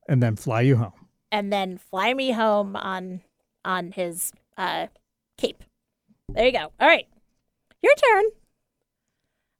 [0.08, 0.92] And then fly you home.
[1.32, 3.22] and then fly me home on
[3.64, 4.86] on his uh,
[5.36, 5.64] cape.
[6.28, 6.70] There you go.
[6.78, 7.06] All right,
[7.82, 8.24] your turn.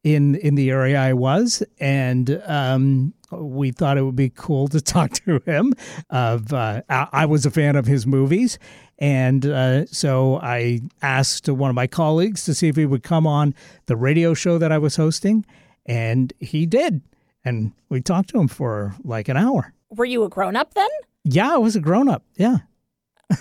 [0.03, 4.81] in in the area I was, and um, we thought it would be cool to
[4.81, 5.73] talk to him.
[6.09, 8.59] Of uh, I, was a fan of his movies,
[8.99, 13.25] and uh, so I asked one of my colleagues to see if he would come
[13.25, 13.55] on
[13.85, 15.45] the radio show that I was hosting,
[15.85, 17.01] and he did.
[17.45, 19.73] And we talked to him for like an hour.
[19.89, 20.89] Were you a grown up then?
[21.23, 22.23] Yeah, I was a grown up.
[22.35, 22.57] Yeah.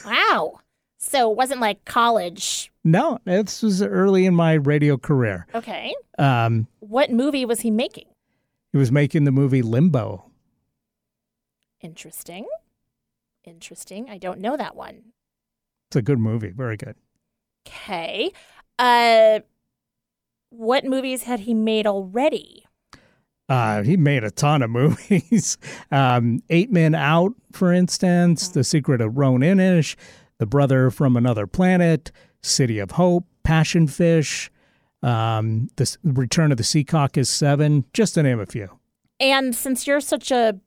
[0.05, 0.59] Wow.
[1.05, 2.71] So it wasn't like college.
[2.85, 5.47] No, this was early in my radio career.
[5.55, 5.95] Okay.
[6.19, 8.07] Um, What movie was he making?
[8.73, 10.25] he was making the movie Limbo.
[11.81, 12.47] Interesting.
[13.45, 14.09] Interesting.
[14.09, 15.03] I don't know that one.
[15.89, 16.51] It's a good movie.
[16.51, 16.95] Very good.
[17.67, 18.31] Okay.
[18.79, 19.41] Uh
[20.51, 22.65] what movies had he made already?
[23.49, 25.59] Uh, he made a ton of movies.
[25.91, 29.97] um, Eight Men Out, for instance, The Secret of Roan Inish,
[30.43, 32.11] The Brother from Another Planet,
[32.43, 34.51] City of Hope, Passion Fish,
[35.01, 38.69] um, The Return of the Secaucus Seven, just to name a few.
[39.21, 40.59] And since you're such a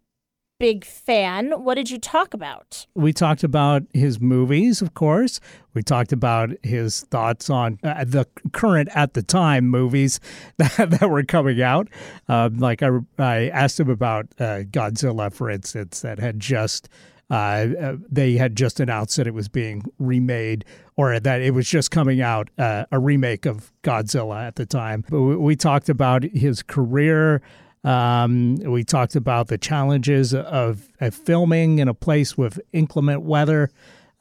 [0.61, 2.87] big fan, what did you talk about?
[2.95, 5.41] We talked about his movies, of course.
[5.73, 10.21] We talked about his thoughts on uh, the current, at the time, movies
[10.57, 11.89] that, that were coming out.
[12.29, 16.87] Um, like I, I asked him about uh, Godzilla, for instance, that had just.
[17.29, 20.63] Uh, uh, they had just announced that it was being remade
[20.95, 25.03] or that it was just coming out, uh, a remake of Godzilla at the time.
[25.09, 27.41] But we, we talked about his career,
[27.83, 33.69] um, we talked about the challenges of, of filming in a place with inclement weather.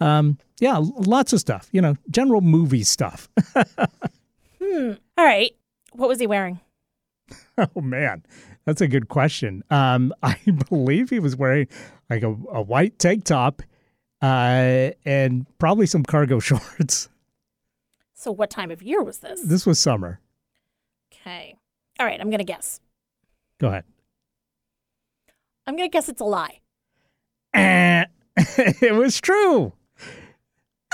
[0.00, 1.68] Um, yeah, lots of stuff.
[1.72, 3.28] You know, general movie stuff.
[4.62, 4.92] hmm.
[5.16, 5.52] All right.
[5.92, 6.60] What was he wearing?
[7.58, 8.22] oh man,
[8.64, 9.62] that's a good question.
[9.70, 11.68] Um, I believe he was wearing
[12.10, 13.62] like a, a white tank top
[14.22, 17.08] uh, and probably some cargo shorts.
[18.14, 19.40] So what time of year was this?
[19.42, 20.20] This was summer.
[21.12, 21.56] Okay.
[22.00, 22.80] All right, I'm going to guess.
[23.60, 23.84] Go ahead.
[25.66, 26.60] I'm going to guess it's a lie.
[27.54, 28.04] Eh,
[28.36, 29.72] it was true.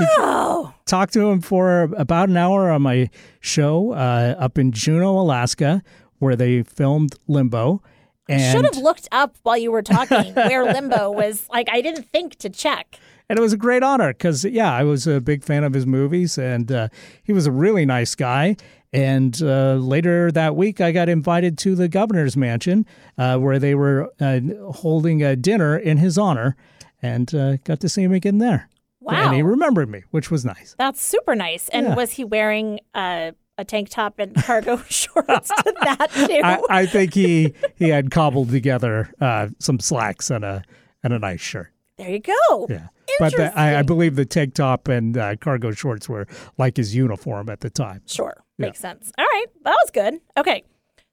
[0.03, 0.73] Oh.
[0.87, 5.83] talked to him for about an hour on my show uh, up in Juneau, Alaska,
[6.21, 7.83] where they filmed Limbo.
[8.29, 11.49] And, Should have looked up while you were talking where Limbo was.
[11.51, 12.97] Like, I didn't think to check.
[13.29, 15.85] and it was a great honor because, yeah, I was a big fan of his
[15.87, 16.89] movies, and uh,
[17.25, 18.57] he was a really nice guy.
[18.93, 22.87] And uh, later that week, I got invited to the governor's mansion
[23.19, 24.41] uh, where they were uh,
[24.73, 26.57] holding a dinner in his honor,
[27.03, 28.69] and uh, got to see him again there.
[29.01, 29.15] Wow.
[29.27, 30.75] And he remembered me, which was nice.
[30.79, 31.69] That's super nice.
[31.71, 31.95] And Yeah.
[31.97, 33.31] was he wearing uh,
[33.61, 36.41] a tank top and cargo shorts to that too?
[36.43, 40.65] I, I think he he had cobbled together uh, some slacks and a
[41.03, 41.73] and a nice shirt.
[41.97, 42.67] there you go.
[42.69, 46.27] Yeah, but the, I, I believe the tank top and uh, cargo shorts were
[46.59, 48.03] like his uniform at the time.
[48.07, 48.43] Sure.
[48.59, 49.11] Makes sense.
[49.17, 49.47] All right.
[49.65, 50.21] That was good.
[50.37, 50.65] Okay.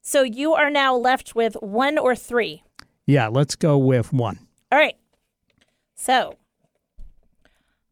[0.01, 2.63] So you are now left with one or three.
[3.05, 4.39] Yeah, let's go with one.
[4.71, 4.95] All right.
[5.95, 6.35] So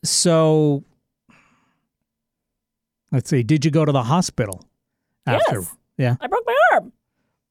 [0.05, 0.85] so,
[3.13, 3.43] let's see.
[3.43, 4.65] Did you go to the hospital
[5.27, 5.61] after?
[5.61, 5.77] Yes.
[5.99, 6.17] Yeah.
[6.21, 6.93] I broke my arm.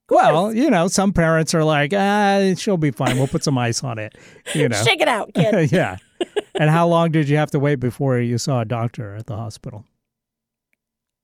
[0.09, 3.17] Well, you know, some parents are like, ah, she'll be fine.
[3.17, 4.15] We'll put some ice on it.
[4.55, 4.81] You know.
[4.83, 5.71] Shake it out, kid.
[5.71, 5.97] yeah.
[6.55, 9.37] And how long did you have to wait before you saw a doctor at the
[9.37, 9.85] hospital?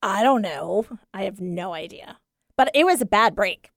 [0.02, 0.86] I don't know.
[1.12, 2.18] I have no idea.
[2.56, 3.70] But it was a bad break.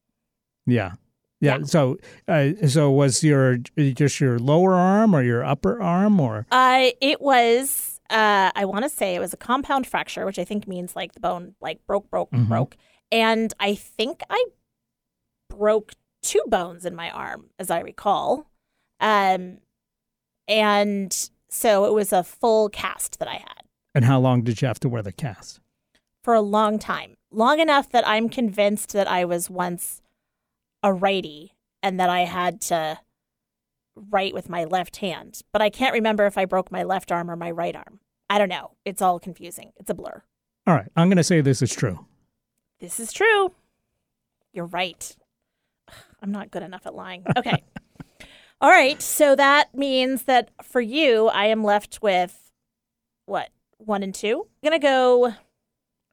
[0.65, 0.93] Yeah.
[1.41, 1.58] Yeah.
[1.58, 1.63] Yeah.
[1.65, 6.91] So, uh, so was your just your lower arm or your upper arm or Uh,
[7.01, 10.67] it was uh, I want to say it was a compound fracture, which I think
[10.67, 12.47] means like the bone like broke, broke, Mhm.
[12.47, 12.77] broke.
[13.12, 14.45] And I think I
[15.49, 18.45] broke two bones in my arm, as I recall.
[18.99, 19.58] Um,
[20.49, 23.63] and so it was a full cast that I had
[23.95, 25.62] And how long did you have to wear the cast?
[26.21, 30.01] for a long time, long enough that I'm convinced that I was once
[30.83, 32.99] a righty and that I had to
[33.95, 35.41] write with my left hand.
[35.53, 38.01] But I can't remember if I broke my left arm or my right arm.
[38.29, 38.71] I don't know.
[38.83, 39.71] It's all confusing.
[39.77, 40.21] It's a blur.
[40.67, 42.05] All right, I'm going to say this is true.
[42.79, 43.53] This is true.
[44.53, 45.15] You're right.
[46.21, 47.23] I'm not good enough at lying.
[47.38, 47.63] Okay.
[48.62, 49.02] all right.
[49.02, 52.52] So that means that for you, I am left with
[53.26, 53.50] what?
[53.78, 54.48] One and two?
[54.63, 55.34] I'm going to go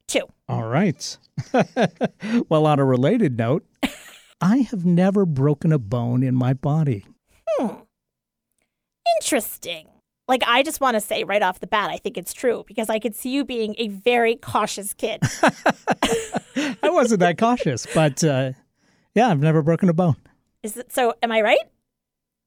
[0.07, 0.27] two.
[0.49, 1.19] All right.
[2.49, 3.67] well, on a related note,
[4.41, 7.07] I have never broken a bone in my body.
[7.49, 7.75] Hmm.
[9.21, 9.89] Interesting.
[10.29, 12.91] Like, I just want to say right off the bat, I think it's true because
[12.91, 15.21] I could see you being a very cautious kid.
[15.43, 18.53] I wasn't that cautious, but uh,
[19.15, 20.17] yeah, I've never broken a bone.
[20.63, 21.15] Is it so?
[21.23, 21.61] Am I right?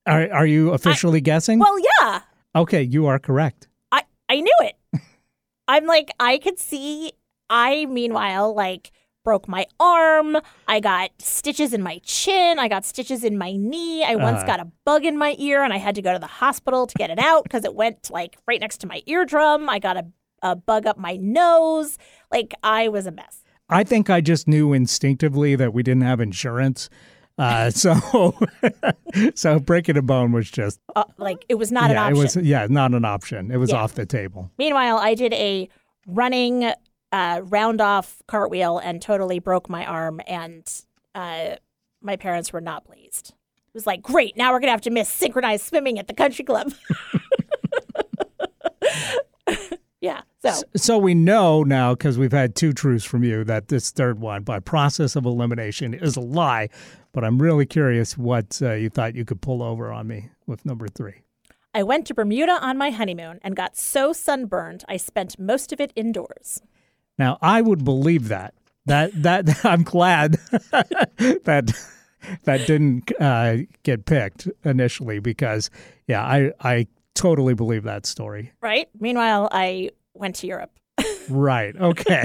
[0.10, 1.60] Are, are you officially guessing?
[1.60, 2.22] Well, yeah.
[2.56, 3.68] okay, you are correct.
[3.92, 4.76] I I knew it.
[5.68, 7.14] I'm like I could see.
[7.50, 8.92] I meanwhile like
[9.24, 10.38] broke my arm.
[10.68, 12.58] I got stitches in my chin.
[12.58, 14.04] I got stitches in my knee.
[14.04, 14.46] I once Uh.
[14.46, 16.94] got a bug in my ear, and I had to go to the hospital to
[16.98, 19.70] get it out because it went like right next to my eardrum.
[19.70, 20.06] I got a
[20.42, 21.98] a bug up my nose.
[22.32, 23.44] Like I was a mess.
[23.70, 26.90] I think I just knew instinctively that we didn't have insurance.
[27.40, 28.38] Uh, so,
[29.36, 32.18] so breaking a bone was just Uh, like it was not yeah, an option.
[32.18, 33.52] it was yeah, not an option.
[33.52, 33.78] It was Yeah.
[33.78, 34.52] off the table.
[34.58, 35.68] Meanwhile, I did a
[36.06, 36.72] running
[37.12, 40.70] uh, round off cartwheel and totally broke my arm, and
[41.16, 41.56] uh,
[42.02, 43.30] my parents were not pleased.
[43.30, 46.14] It was like, great, now we're going to have to miss synchronized swimming at the
[46.14, 46.72] country club.
[50.02, 53.92] yeah, so So we know now because we've had two truths from you that this
[53.92, 56.70] third one, by process of elimination, is a lie.
[57.12, 60.66] But I'm really curious what uh, you thought you could pull over on me with
[60.66, 61.22] number three.
[61.74, 65.80] I went to Bermuda on my honeymoon and got so sunburned I spent most of
[65.80, 66.62] it indoors.
[67.18, 68.54] Now I would believe that.
[68.86, 70.34] That that I'm glad
[71.44, 71.72] that
[72.44, 75.70] that didn't uh, get picked initially because
[76.08, 78.52] yeah, I I totally believe that story.
[78.62, 78.90] Right?
[79.00, 80.72] Meanwhile, I went to Europe.
[81.30, 81.76] Right.
[81.76, 82.24] Okay.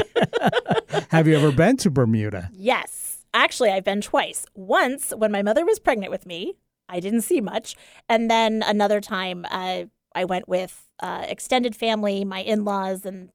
[1.11, 2.49] Have you ever been to Bermuda?
[2.55, 3.14] Yes.
[3.35, 4.47] Actually, I've been twice.
[4.55, 6.55] Once when my mother was pregnant with me,
[6.89, 7.75] I didn't see much.
[8.09, 13.31] And then another time, uh, I went with uh, extended family, my in laws, and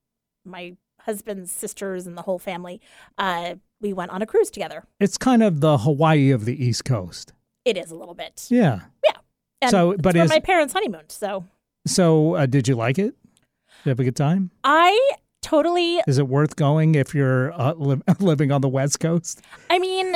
[0.45, 2.79] my husband's sisters, and the whole family.
[3.17, 4.85] Uh, we went on a cruise together.
[4.99, 7.33] It's kind of the Hawaii of the East Coast.
[7.65, 8.47] It is a little bit.
[8.49, 8.81] Yeah.
[9.05, 9.17] Yeah.
[9.61, 11.09] And So, but for is- my parents' honeymoon.
[11.09, 11.43] So
[11.85, 13.15] So, uh, did you like it?
[13.23, 14.51] Did you have a good time?
[14.63, 14.97] I
[15.41, 19.41] totally, Is it worth going if you're uh, li- living on the West Coast?
[19.69, 20.15] I mean,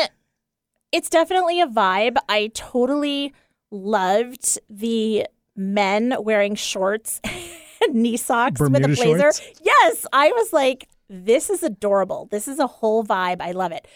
[0.92, 2.18] it's definitely a vibe.
[2.30, 3.34] I totally
[3.72, 7.22] loved the men wearing shorts
[7.82, 9.20] and knee socks Bermuda with a blazer.
[9.20, 9.42] shorts?
[9.62, 12.28] Yes, I was like, this is adorable.
[12.32, 13.42] This is a whole vibe.
[13.42, 13.88] I love it.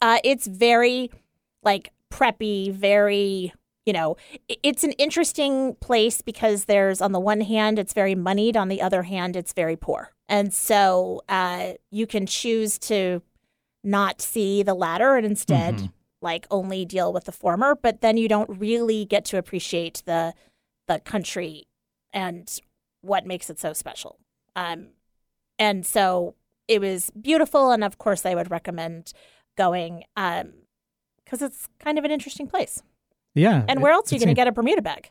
[0.00, 1.10] Uh, it's very
[1.62, 3.52] like preppy, very.
[3.86, 4.16] You know,
[4.48, 8.56] it's an interesting place because there's, on the one hand, it's very moneyed.
[8.56, 10.10] On the other hand, it's very poor.
[10.28, 13.22] And so uh, you can choose to
[13.84, 15.92] not see the latter and instead Mhm.
[16.20, 20.34] like only deal with the former but then you don't really get to appreciate the
[20.88, 21.68] the country
[22.12, 22.58] and
[23.02, 24.18] what makes it so special
[24.56, 24.88] um
[25.56, 26.34] and so
[26.66, 29.12] it was beautiful and of course i would recommend
[29.56, 30.52] going um
[31.24, 32.82] because it's kind of an interesting place
[33.36, 33.64] Yeah.
[33.68, 35.10] and it- where else are you going to get a bermuda bag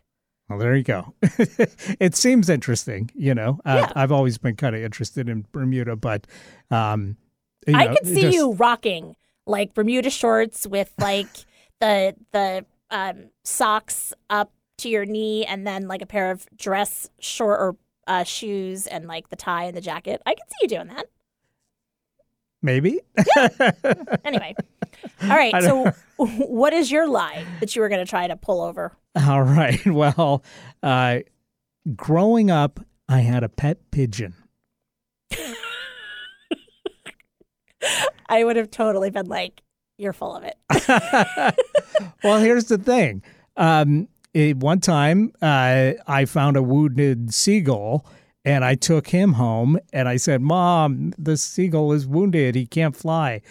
[0.50, 1.14] Well, there you go.
[2.00, 3.60] it seems interesting, you know.
[3.66, 3.92] Uh, Yeah.
[3.96, 6.28] I've always been kind of interested in Bermuda, but
[6.70, 7.18] um,
[7.68, 9.16] i know, could see just- you rocking
[9.48, 11.28] like bermuda shorts with like
[11.82, 17.10] the the um socks up to your knee and then like a pair of dress
[17.20, 17.76] short or
[18.08, 20.22] uh, shoes and like the tie and the jacket.
[20.28, 21.06] I could see you doing that.
[22.66, 23.00] Maybe.
[24.26, 24.56] Anyway,
[25.24, 25.64] all right.
[25.64, 28.92] So, what is your lie that you were going to try to pull over?
[29.16, 29.80] All right.
[29.86, 30.44] Well,
[30.84, 31.20] uh,
[31.96, 34.34] growing up, I had a pet pigeon.
[38.28, 39.62] I would have totally been like,
[39.98, 40.58] "You're full of it."
[42.24, 43.22] well, here's the thing.
[43.56, 48.06] Um, it, one time, uh, I found a wounded seagull,
[48.46, 52.56] and I took him home, and I said, "Mom, the seagull is wounded.
[52.56, 53.42] He can't fly.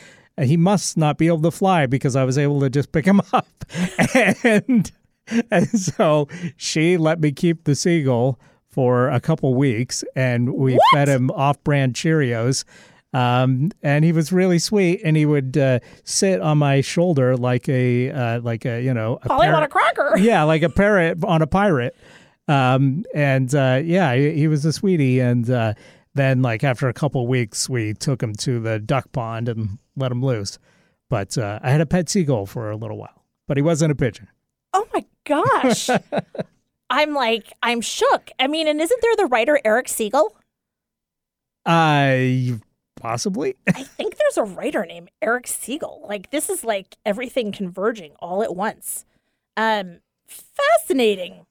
[0.41, 3.21] He must not be able to fly because I was able to just pick him
[3.33, 3.47] up."
[4.45, 4.91] and
[5.51, 8.39] and so she let me keep the seagull
[8.69, 10.83] for a couple weeks, and we What?
[10.95, 12.65] fed him off-brand Cheerios.
[13.13, 17.69] Um, and he was really sweet, and he would uh, sit on my shoulder like
[17.69, 20.15] a uh, like a you know a Polly on a cracker.
[20.19, 21.95] yeah, like a parrot on a pirate.
[22.49, 25.21] Um, and uh, yeah, he, he was a sweetie.
[25.21, 25.75] And uh,
[26.15, 30.13] then, like after a couple weeks, we took him to the duck pond and let
[30.13, 30.59] him loose.
[31.09, 33.95] But uh, I had a pet seagull for a little while, but he wasn't a
[33.95, 34.29] pigeon.
[34.73, 35.89] Oh my gosh.
[36.91, 38.31] I'm like, I'm shook.
[38.39, 40.31] I mean, and isn't there the writer Eric Segal?
[41.67, 42.59] I
[42.97, 43.57] possibly.
[43.69, 46.07] I think there's a writer named Eric Segal.
[46.09, 49.05] Like this is like everything converging all at once.
[49.57, 51.47] Um fascinating.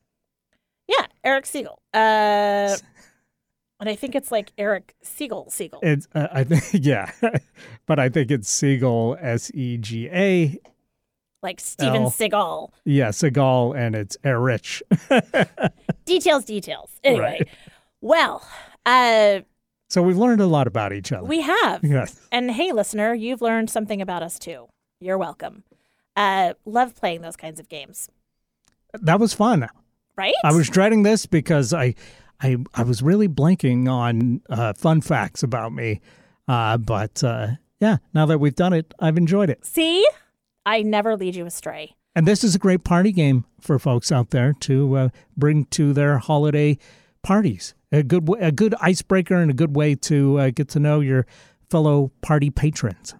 [0.97, 1.77] Yeah, Eric Segal.
[1.93, 2.77] Uh
[3.79, 5.79] and I think it's like Eric Siegel Siegel.
[5.83, 7.11] It's uh, I think yeah,
[7.85, 10.57] but I think it's Segal S E G A.
[11.41, 12.11] like Steven L.
[12.11, 12.69] Seagal.
[12.85, 14.81] Yeah, seagull, and it's Erich.
[16.05, 16.91] Details, details.
[17.03, 17.21] Anyway.
[17.39, 17.47] Right.
[18.01, 18.45] Well,
[18.85, 19.41] uh
[19.89, 21.25] So we've learned a lot about each other.
[21.27, 21.83] we have.
[21.83, 22.19] yes.
[22.31, 24.67] And hey, listener, you've learned something about us too.
[24.99, 25.63] You're welcome.
[26.15, 28.07] Uh, love playing those kinds of games,
[28.93, 29.67] That was fun.
[30.15, 30.33] Right?
[30.43, 31.95] I was dreading this because I,
[32.41, 36.01] I, I was really blanking on uh, fun facts about me.
[36.47, 37.47] Uh, but uh,
[37.79, 39.65] yeah, now that we've done it, I've enjoyed it.
[39.65, 40.05] See,
[40.65, 41.95] I never lead you astray.
[42.15, 45.93] And this is a great party game for folks out there to uh, bring to
[45.93, 46.77] their holiday
[47.23, 47.73] parties.
[47.91, 51.25] A good, a good icebreaker and a good way to uh, get to know your
[51.69, 53.15] fellow party patrons.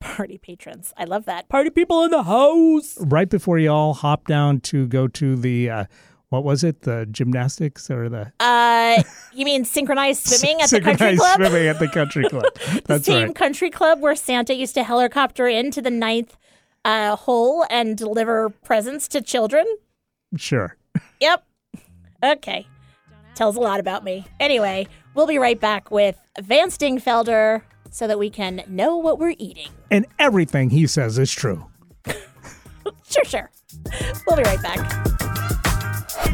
[0.00, 1.48] Party patrons, I love that.
[1.48, 2.96] Party people in the house.
[3.00, 5.84] Right before you all hop down to go to the, uh,
[6.30, 9.02] what was it, the gymnastics or the Uh,
[9.32, 11.18] you mean synchronized swimming at the country club?
[11.18, 12.44] synchronized swimming at the country club.
[12.86, 13.34] the same right.
[13.34, 16.36] country club where Santa used to helicopter into the ninth
[16.84, 19.66] uh, hole and deliver presents to children.
[20.36, 20.76] Sure.
[21.20, 21.44] Yep.
[22.24, 22.66] Okay.
[23.34, 24.26] Tells a lot about me.
[24.40, 29.34] Anyway, we'll be right back with Vance Dingfelder so that we can know what we're
[29.38, 29.68] eating.
[29.90, 31.66] And everything he says is true.
[33.08, 33.50] Sure, sure.
[34.26, 35.22] We'll be right back.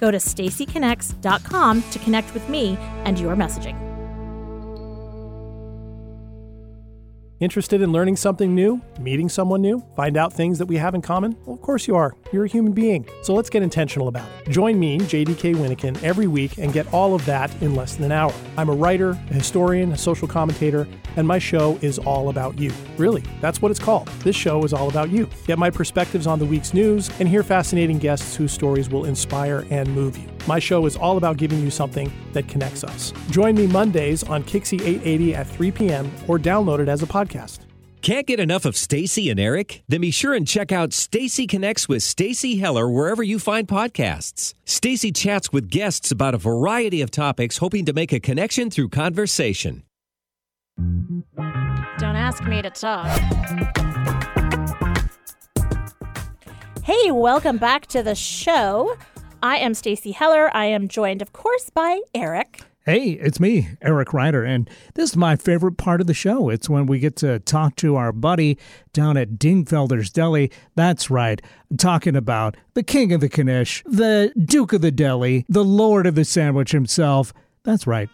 [0.00, 3.88] Go to stacyconnects.com to connect with me and your messaging.
[7.40, 8.82] Interested in learning something new?
[8.98, 9.80] Meeting someone new?
[9.94, 11.36] Find out things that we have in common?
[11.46, 12.16] Well, of course you are.
[12.32, 13.08] You're a human being.
[13.22, 14.50] So let's get intentional about it.
[14.50, 18.12] Join me, JDK Winnikin, every week and get all of that in less than an
[18.12, 18.34] hour.
[18.56, 20.88] I'm a writer, a historian, a social commentator,
[21.18, 22.72] and my show is all about you.
[22.96, 24.06] Really, that's what it's called.
[24.24, 25.28] This show is all about you.
[25.46, 29.66] Get my perspectives on the week's news and hear fascinating guests whose stories will inspire
[29.70, 30.28] and move you.
[30.46, 33.12] My show is all about giving you something that connects us.
[33.30, 36.10] Join me Mondays on KIXI 880 at 3 p.m.
[36.28, 37.58] or download it as a podcast.
[38.00, 39.82] Can't get enough of Stacy and Eric?
[39.88, 44.54] Then be sure and check out Stacy Connects with Stacy Heller wherever you find podcasts.
[44.64, 48.90] Stacy chats with guests about a variety of topics, hoping to make a connection through
[48.90, 49.82] conversation.
[50.78, 53.06] Don't ask me to talk.
[56.84, 58.96] Hey, welcome back to the show.
[59.42, 60.54] I am Stacy Heller.
[60.56, 62.62] I am joined, of course, by Eric.
[62.86, 66.48] Hey, it's me, Eric Ryder, and this is my favorite part of the show.
[66.48, 68.56] It's when we get to talk to our buddy
[68.94, 70.50] down at Dingfelder's Deli.
[70.74, 75.44] That's right, I'm talking about the king of the Knish, the duke of the deli,
[75.50, 77.34] the lord of the sandwich himself.
[77.62, 78.08] That's right,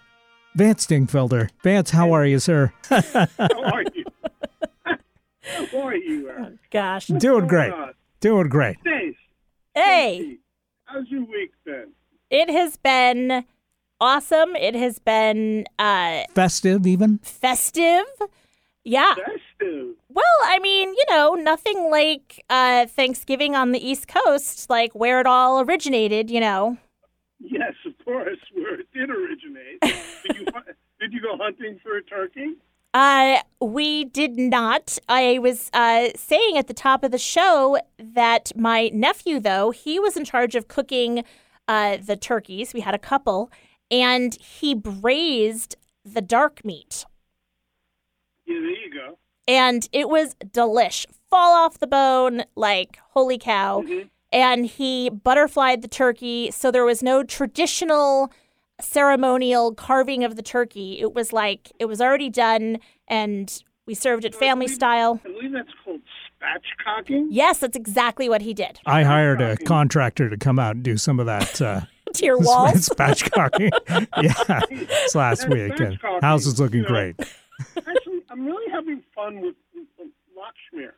[0.55, 1.51] Vance Dingfelder.
[1.63, 2.73] Vance, how are you, sir?
[2.89, 4.05] How are you?
[5.43, 6.31] How are you?
[6.31, 7.07] Uh, Gosh.
[7.09, 7.73] Doing great.
[8.21, 8.77] Doing great.
[8.81, 9.15] Stace,
[9.75, 10.39] Hey,
[10.85, 11.89] how's your week been?
[12.31, 13.45] it has been
[14.01, 14.55] awesome.
[14.57, 17.19] It has been uh, Festive, even?
[17.19, 18.05] festive.
[18.85, 19.15] Yeah.
[19.15, 19.95] Festive.
[20.09, 25.21] Well, I mean, you know, nothing like uh, Thanksgiving on the East Coast, like where
[25.21, 26.79] it all originated, you know.
[27.41, 29.44] Yes, of course, where it did originate.
[29.85, 30.47] Did, you,
[31.01, 32.55] did you go hunting for a turkey?
[32.93, 34.99] Uh, we did not.
[35.09, 39.99] I was uh, saying at the top of the show that my nephew, though, he
[39.99, 41.25] was in charge of cooking
[41.67, 42.73] uh, the turkeys.
[42.73, 43.51] We had a couple,
[43.91, 47.05] and he braised the dark meat,
[48.47, 49.19] Yeah, there you go.
[49.49, 51.07] and it was delish.
[51.31, 53.83] Fall off the bone, like holy cow.
[53.83, 54.09] Mhm.
[54.33, 58.31] And he butterflied the turkey, so there was no traditional
[58.81, 61.01] ceremonial carving of the turkey.
[61.01, 65.21] It was like it was already done and we served it family style.
[65.25, 66.01] I believe that's called
[66.41, 67.27] spatchcocking.
[67.31, 68.81] Yes, that's exactly what he did.
[68.87, 71.61] I hired a contractor to come out and do some of that.
[71.61, 71.81] Uh,
[72.15, 72.89] To your walls.
[72.91, 73.71] spatchcocking.
[74.23, 75.81] yeah, it's last That's week.
[75.81, 76.89] And house is looking you know.
[76.89, 77.17] great.
[77.77, 80.93] Actually, I'm really having fun with, with Lox-schmear.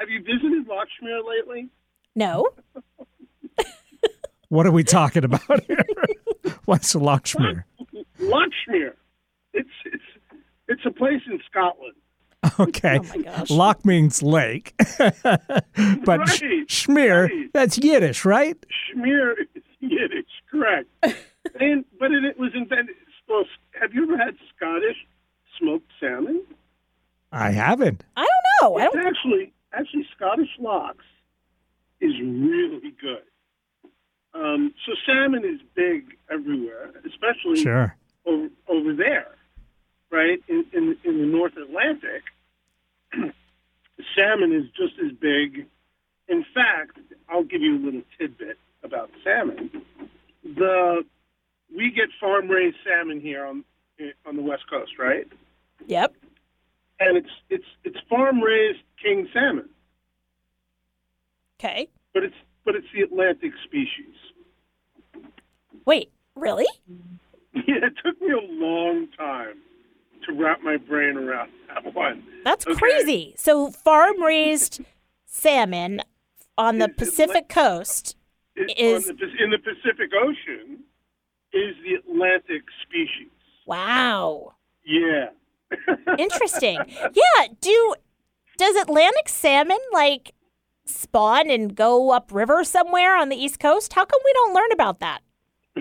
[0.00, 1.68] Have you visited Lox-schmear lately?
[2.16, 2.48] No.
[4.48, 5.84] What are we talking about here?
[6.64, 7.64] What's Lox-schmear?
[8.18, 8.92] Lox-schmear.
[9.52, 10.02] It's it's
[10.68, 11.94] it's a place in Scotland.
[12.58, 13.00] Okay.
[13.26, 13.44] Oh.
[13.50, 14.74] Loch means lake.
[14.98, 17.50] but sh- Right, Schmear, right.
[17.52, 18.56] that's Yiddish, right?
[18.94, 20.88] Schmear is Yiddish, correct?
[21.60, 22.96] and but it, it was invented.
[23.28, 23.44] Well,
[23.80, 24.96] have you ever had Scottish
[25.58, 26.42] smoked salmon?
[27.32, 28.02] I haven't.
[28.16, 28.78] I don't know.
[28.78, 30.98] I don't actually actually Scottish lox
[32.00, 33.22] is really good.
[34.34, 37.96] Um, so salmon is big everywhere, especially Sure.
[38.24, 39.34] over, over there,
[40.10, 42.22] right in, in in the North Atlantic.
[44.16, 45.66] salmon is just as big.
[46.28, 49.70] In fact, I'll give you a little tidbit about salmon.
[50.44, 51.04] The
[51.74, 53.64] we get farm raised salmon here on
[54.24, 55.26] on the West Coast, right?
[55.86, 56.14] Yep.
[57.00, 59.68] And it's it's it's farm raised king salmon,
[61.58, 61.88] Okay.
[62.14, 62.34] but it's
[62.64, 64.14] but it's the Atlantic species.
[65.86, 66.66] Wait, really?
[67.52, 69.56] Yeah, it took me a long time
[70.24, 72.22] to wrap my brain around that one.
[72.44, 72.76] That's Okay.
[72.76, 73.34] crazy.
[73.36, 74.80] So farm raised
[75.26, 76.00] salmon
[76.56, 78.14] on the Is it Pacific coast.
[78.54, 80.84] Is- the, in the Pacific Ocean
[81.52, 83.32] is the Atlantic species.
[83.66, 84.54] Wow.
[84.86, 85.30] Yeah.
[86.16, 86.78] Interesting.
[86.88, 87.94] yeah, do
[88.58, 90.34] does Atlantic salmon like
[90.94, 93.92] spawn and go upriver somewhere on the East Coast?
[93.92, 95.20] How come we don't learn about that?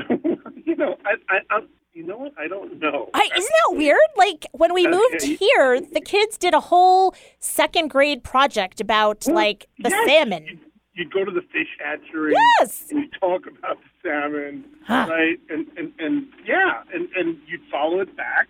[0.66, 1.60] you know, I, I, I,
[1.94, 2.34] you know what?
[2.38, 3.10] I don't know.
[3.14, 4.00] I, isn't that weird?
[4.16, 9.68] Like when we moved here, the kids did a whole second grade project about like
[9.80, 10.46] the Yes, salmon.
[10.46, 10.60] You'd,
[10.94, 12.34] you'd go to the fish hatchery.
[12.62, 12.88] Yes.
[12.92, 15.08] And you talk about the salmon, Huh.
[15.10, 15.40] right?
[15.50, 18.50] And, and and yeah, and and you'd follow it back,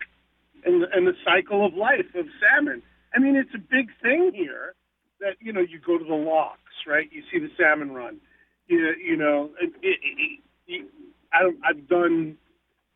[0.66, 2.82] and and the cycle of life of salmon.
[3.16, 4.76] I mean, it's a big thing here
[5.20, 7.10] that you know you go to the locks, right?
[7.12, 8.18] You see the salmon run.
[8.68, 10.86] You you know, it, it, it, you,
[11.34, 12.38] I don't, I've done.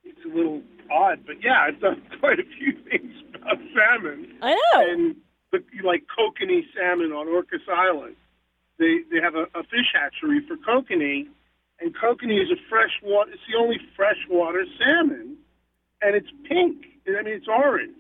[0.04, 0.62] It's a little
[0.92, 4.92] odd, but yeah, I've done quite a few things about salmon I know.
[4.92, 5.16] and
[5.52, 8.16] the, like kokanee salmon on Orcas Island.
[8.80, 11.28] They they have a, a fish hatchery for kokanee,
[11.80, 13.32] and kokanee is a freshwater.
[13.32, 15.38] It's the only freshwater salmon,
[16.02, 16.78] and it's pink.
[17.08, 17.92] I mean, it's orange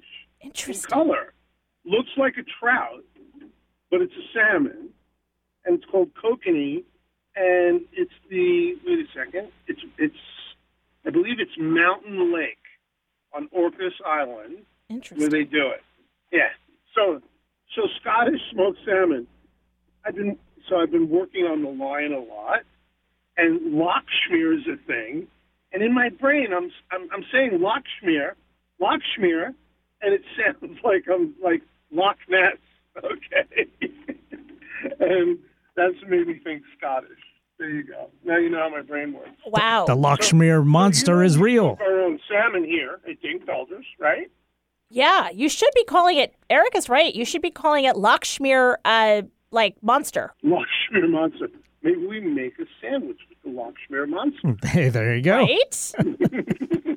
[0.42, 0.90] in Interesting.
[0.90, 1.34] color.
[1.86, 3.04] Looks like a trout,
[3.94, 4.90] but it's a salmon,
[5.66, 6.84] and it's called kokanee.
[7.36, 9.50] And it's the wait a second.
[9.68, 10.16] It's it's
[11.06, 12.58] I believe it's Mountain Lake
[13.36, 14.66] on Orcas Island
[15.16, 15.84] where they do it.
[16.32, 16.50] Yeah.
[16.96, 17.22] So
[17.76, 19.28] so Scottish smoked salmon.
[20.04, 22.62] I've been so I've been working on the line a lot,
[23.38, 25.28] and Lox-schmear is a thing.
[25.72, 28.32] And in my brain, I'm I'm, I'm saying Lox-schmear,
[28.80, 29.54] Lox-schmear,
[30.02, 30.24] and it
[30.62, 32.58] sounds like I'm like Loch Ness.
[32.98, 33.68] Okay.
[35.00, 35.40] and
[35.76, 37.10] that's made me think Scottish.
[37.60, 38.10] There you go.
[38.26, 39.30] Now you know how my brain works.
[39.46, 39.86] Wow.
[39.86, 41.78] The Lox-schmear monster You know, is real.
[41.80, 44.30] Our own salmon here at Dingfelders, right?
[44.90, 46.36] Yeah, you should be calling it.
[46.50, 47.14] Eric is right.
[47.14, 49.22] You should be calling it Lox-schmear, uh,
[49.52, 50.34] like monster.
[50.44, 51.48] Lox-schmear monster.
[51.84, 54.56] Maybe we make a sandwich with the Lox-schmear monster.
[54.68, 55.38] Hey, there you go.
[55.40, 55.94] Right?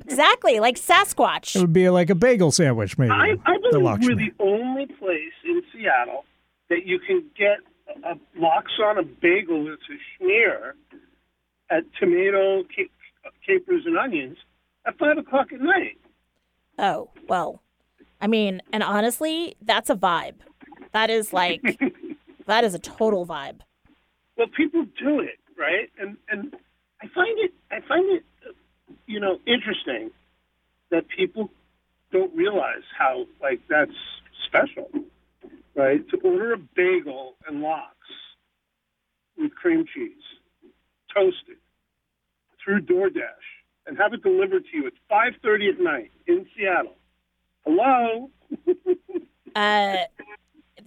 [0.05, 1.55] exactly, like Sasquatch.
[1.55, 3.11] It would be like a bagel sandwich, maybe.
[3.11, 5.26] I, I the believe we're the only place in
[5.77, 6.25] Seattle
[6.69, 7.59] that you can get
[8.03, 10.73] a, lox on a bagel that's a schmear
[11.69, 14.37] at tomato, ca- capers, and onions
[14.85, 15.97] at five o'clock at night.
[16.79, 17.61] Oh, well,
[18.21, 20.35] I mean, and honestly, that's a vibe.
[20.91, 21.61] That is like,
[22.45, 23.61] that is a total vibe.
[24.37, 25.89] Well, people do it, right?
[25.99, 26.55] And and
[27.01, 28.23] I find it I find it
[29.07, 30.11] you know interesting
[30.91, 31.49] that people
[32.11, 33.91] don't realize how like that's
[34.45, 34.89] special,
[35.77, 36.01] right?
[36.09, 37.95] To order a bagel and lox
[39.37, 40.11] with cream cheese,
[41.13, 41.57] toasted
[42.63, 43.47] through DoorDash,
[43.85, 46.95] and have it delivered to you at five thirty at night in Seattle.
[47.65, 48.29] Hello,
[49.55, 50.05] Uh,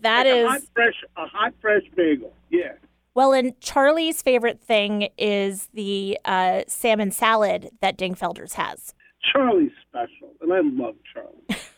[0.02, 2.32] that a hot fresh a hot fresh bagel.
[2.50, 2.72] Yeah.
[3.14, 8.94] well, and Charlie's favorite thing is the uh, salmon salad that Dingfelders has.
[9.32, 11.60] Charlie's special, and I love Charlie.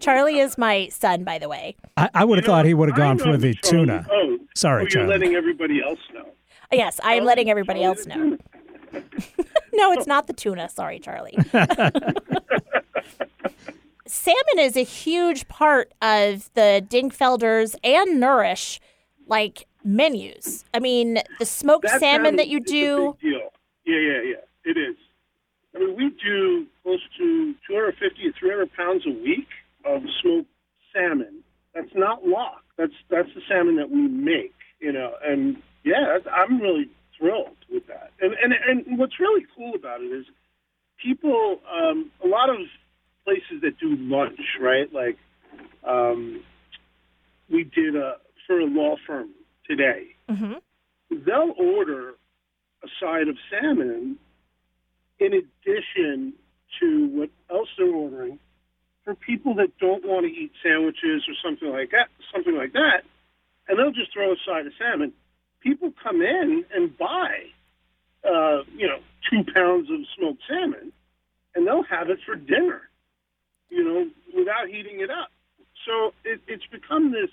[0.00, 1.76] Charlie is my son, by the way.
[1.96, 4.06] I, I would have You know, thought he would have gone for the Charlie- tuna.
[4.10, 5.08] Oh, Sorry, oh, you're Charlie.
[5.08, 6.26] letting everybody else know.
[6.72, 8.36] Yes, I am oh, letting everybody Charlie else know.
[9.76, 10.68] No, it's not the tuna.
[10.68, 11.36] Sorry, Charlie.
[14.06, 18.78] Salmon is a huge part of the Dingfelders and Nourish
[19.26, 20.64] like menus.
[20.74, 23.16] I mean, the smoked That salmon sounds- that you it's a do.
[23.20, 23.40] big deal.
[23.86, 24.70] Yeah, yeah, yeah.
[24.70, 24.96] It is.
[25.74, 29.48] I mean, we do close to 250 to 300 pounds a week
[29.84, 30.48] of smoked
[30.92, 31.42] salmon.
[31.74, 32.62] That's not lock.
[32.76, 34.54] That's that's the salmon that we make.
[34.80, 38.12] You know, and yeah, I'm really thrilled with that.
[38.20, 38.52] And and
[38.86, 40.26] and what's really cool about it is
[41.02, 41.60] people.
[41.72, 42.56] Um, a lot of
[43.24, 44.92] places that do lunch, right?
[44.92, 45.18] Like
[45.86, 46.42] um,
[47.50, 48.16] we did a
[48.46, 49.30] for a law firm
[49.68, 50.54] today hmm
[51.10, 52.14] they'll order
[52.82, 54.16] a side of salmon
[55.24, 56.34] in addition
[56.80, 58.38] to what else they're ordering
[59.04, 63.02] for people that don't want to eat sandwiches or something like that, something like that,
[63.68, 65.12] and they'll just throw a side of salmon.
[65.62, 67.48] People come in and buy,
[68.24, 68.98] uh, you know,
[69.30, 70.92] two pounds of smoked salmon,
[71.54, 72.82] and they'll have it for dinner,
[73.70, 75.28] you know, without heating it up.
[75.86, 77.30] So it, it's become this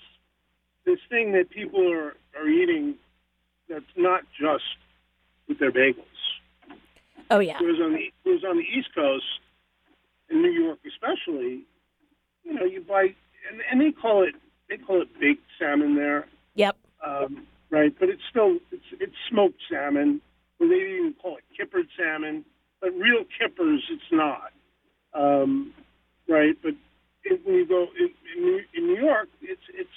[0.84, 2.96] this thing that people are, are eating
[3.68, 4.64] that's not just
[5.48, 6.04] with their bagels.
[7.32, 7.56] Oh yeah.
[7.58, 9.24] Whereas on the whereas on the East Coast,
[10.28, 11.64] in New York especially,
[12.44, 13.04] you know, you buy
[13.50, 14.34] and, and they call it
[14.68, 16.26] they call it baked salmon there,
[16.56, 16.76] Yep.
[17.04, 17.94] um, right?
[17.98, 20.20] But it's still it's it's smoked salmon.
[20.60, 22.44] Or they even call it kippered salmon,
[22.82, 24.52] but real kippers it's not,
[25.14, 25.72] um,
[26.28, 26.54] right?
[26.62, 26.74] But
[27.24, 29.88] it, when you go in, in, New, in New York, it's it's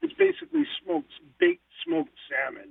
[0.00, 2.70] it's basically smoked baked smoked salmon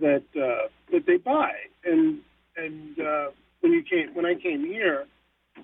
[0.00, 1.52] that uh, that they buy.
[1.84, 2.18] And
[2.58, 3.26] and uh,
[3.60, 5.06] when you came when I came here,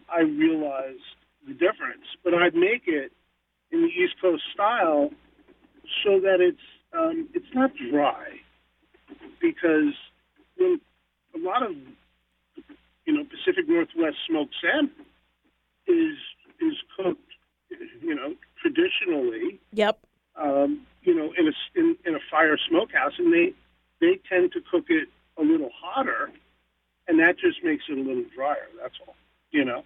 [0.08, 1.00] I realized
[1.46, 2.06] the difference.
[2.22, 3.12] But I'd make it
[3.70, 5.10] in the East Coast style
[6.04, 6.58] so that it's
[6.96, 8.24] um, it's not dry
[9.40, 9.94] because
[10.56, 10.80] when
[11.34, 11.72] a lot of
[13.04, 14.90] you know Pacific Northwest smoked salmon
[15.86, 16.16] is
[16.60, 17.20] is cooked
[18.00, 19.98] you know traditionally Yep.
[20.36, 23.52] um, you know, in a in, in a fire smokehouse, and they
[24.00, 26.30] they tend to cook it a little hotter,
[27.08, 28.68] and that just makes it a little drier.
[28.80, 29.14] That's all.
[29.50, 29.84] You know,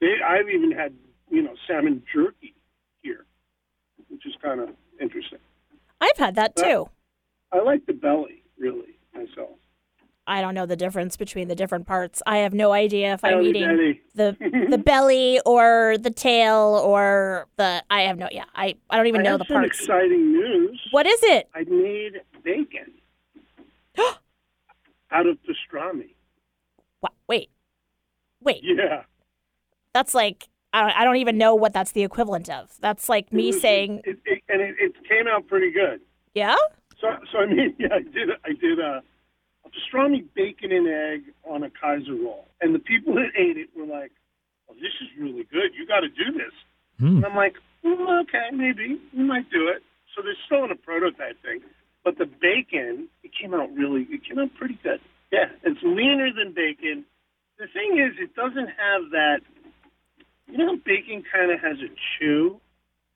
[0.00, 0.92] they I've even had
[1.30, 2.54] you know salmon jerky
[3.02, 3.24] here,
[4.08, 5.38] which is kind of interesting.
[6.00, 6.88] I've had that too.
[7.52, 9.50] I like the belly really myself.
[10.28, 12.20] I don't know the difference between the different parts.
[12.26, 14.00] I have no idea if I'm Belly, eating belly.
[14.16, 18.44] the the belly or the tail or the I have no yeah.
[18.54, 19.78] I I don't even I know the some parts.
[19.78, 20.80] exciting news.
[20.90, 21.48] What is it?
[21.54, 22.90] I made bacon
[25.12, 26.10] out of pastrami.
[27.02, 27.50] Wha- Wait.
[28.42, 28.60] Wait.
[28.62, 29.02] Yeah.
[29.92, 32.70] That's like I don't, I don't even know what that's the equivalent of.
[32.80, 36.00] That's like me It was- saying, it, it, and it, it came out pretty good.
[36.34, 36.56] "Yeah?
[37.00, 38.28] So, so I mean, yeah, I did.
[38.44, 39.02] I did a,
[39.64, 43.68] a pastrami bacon and egg on a Kaiser roll, and the people that ate it
[43.76, 44.12] were like,
[44.68, 45.70] "Oh, this is really good.
[45.78, 46.52] You got to do this."
[46.98, 47.16] Hmm.
[47.18, 49.82] And I'm like, well, "Okay, maybe we might do it."
[50.14, 51.60] So they're still in a prototype thing,
[52.04, 54.06] but the bacon it came out really.
[54.10, 55.00] It came out pretty good.
[56.06, 57.04] Leaner than bacon.
[57.58, 59.40] The thing is, it doesn't have that.
[60.48, 61.88] You know, bacon kind of has a
[62.18, 62.60] chew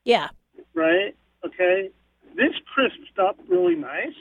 [0.04, 0.28] Yeah."
[0.74, 1.14] right?
[1.44, 1.90] Okay.
[2.36, 4.14] This crisped up really nice.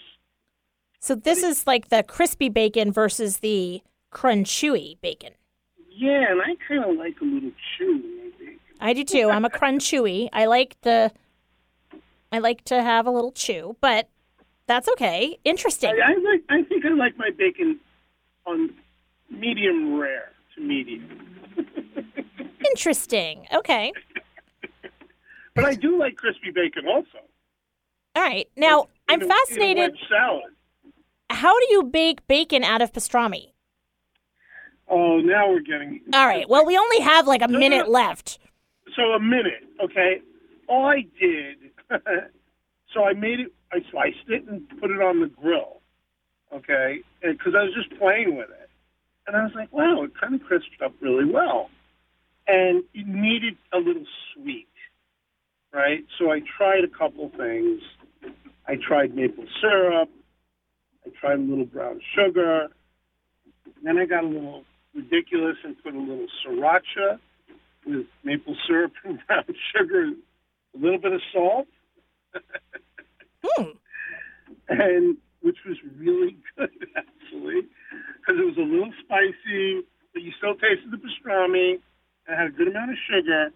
[0.99, 5.33] So this is like the crispy bacon versus the crunchy bacon.
[5.89, 8.59] Yeah, and I kind of like a little chew in my bacon.
[8.79, 9.29] I do too.
[9.29, 10.29] I'm a crunchy.
[10.33, 11.11] I like the
[12.31, 14.09] I like to have a little chew, but
[14.67, 15.39] that's okay.
[15.43, 15.89] Interesting.
[15.89, 16.43] I, I like.
[16.49, 17.79] I think I like my bacon
[18.49, 18.73] on
[19.29, 21.07] medium rare to medium.
[22.69, 23.45] Interesting.
[23.53, 23.93] Okay.
[25.55, 27.17] But I do like crispy bacon also.
[28.15, 28.47] All right.
[28.55, 29.97] Now, I'm a- in a fascinated.
[30.07, 30.53] salad.
[31.29, 33.51] How do you bake bacon out of pastrami?
[34.87, 35.99] Oh, now we're getting.
[36.13, 36.47] All right.
[36.47, 37.91] Well, we only have like a no, minute no.
[37.91, 38.39] left.
[38.95, 40.21] So a minute, okay.
[40.67, 41.57] All I did,
[42.93, 43.51] so I made it.
[43.73, 45.81] I sliced it and put it on the grill,
[46.53, 48.69] okay, because I was just playing with it,
[49.27, 51.69] and I was like, wow, it kind of crisped up really well,
[52.47, 54.67] and it needed a little sweet,
[55.73, 56.03] right?
[56.17, 57.81] So I tried a couple things.
[58.67, 60.09] I tried maple syrup.
[61.05, 62.67] I tried a little brown sugar.
[63.83, 64.63] Then I got a little
[64.93, 67.19] ridiculous and put a little sriracha
[67.85, 69.45] with maple syrup and brown
[69.75, 70.11] sugar,
[70.75, 71.67] a little bit of salt,
[73.41, 73.63] Hmm.
[74.67, 77.61] and which was really good actually,
[78.19, 79.81] because it was a little spicy,
[80.13, 81.79] but you still tasted the pastrami.
[82.27, 83.51] and It had a good amount of sugar,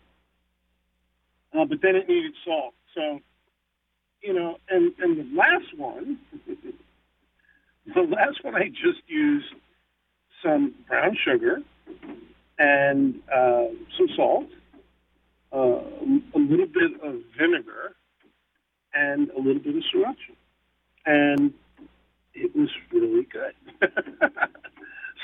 [1.53, 2.73] uh, but then it needed salt.
[2.95, 3.19] So,
[4.21, 6.19] you know, and and the last one,
[7.93, 9.53] the last one I just used
[10.43, 11.59] some brown sugar
[12.59, 13.65] and uh,
[13.97, 14.47] some salt,
[15.51, 17.95] uh, a little bit of vinegar,
[18.93, 20.35] and a little bit of sriracha.
[21.05, 21.53] And
[22.33, 23.53] it was really good.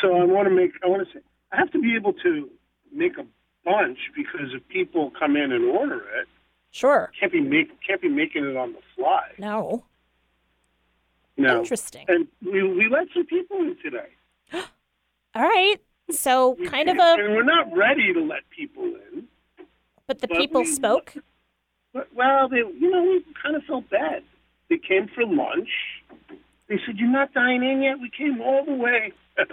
[0.02, 2.50] so I want to make, I want to say, I have to be able to
[2.94, 3.26] make a
[3.66, 6.28] bunch because if people come in and order it,
[6.72, 7.12] Sure.
[7.20, 9.24] can't be make, can't be making it on the fly.
[9.40, 9.86] No.
[11.36, 11.60] No.
[11.60, 12.06] Interesting.
[12.08, 14.10] And we, we let some people in today.
[14.54, 15.78] All right.
[16.12, 19.24] So We kind of a, And we're not ready to let people in.
[20.08, 21.16] but the but people we- spoke.
[21.92, 24.22] But, well, they, you know, we kind of felt bad.
[24.70, 25.70] They came for lunch.
[26.70, 29.12] They said, "You're not dining yet." We came all the way.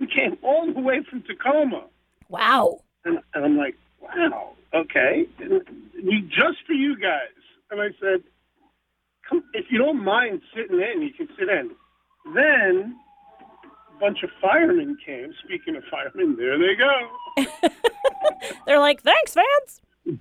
[0.00, 1.84] we came all the way from Tacoma,
[2.28, 2.80] Wow.
[3.04, 5.60] and, and I'm like, "Wow, okay." And
[6.30, 7.34] just for you guys.
[7.70, 8.22] And I said,
[9.28, 11.70] "Come, if you don't mind sitting in, you can sit in."
[12.34, 12.96] Then
[13.96, 15.32] a bunch of firemen came.
[15.44, 17.68] Speaking of firemen, there they go.
[18.66, 19.80] They're like, thanks, fans.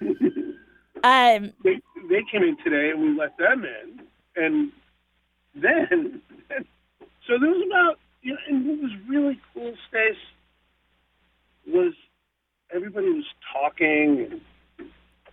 [1.04, 4.02] um, they they came in today and we let them in,
[4.36, 4.72] and
[5.62, 6.22] then
[7.28, 10.16] so there was about you know, and what was really cool, Stace,
[11.68, 11.94] was
[12.74, 14.42] everybody was talking and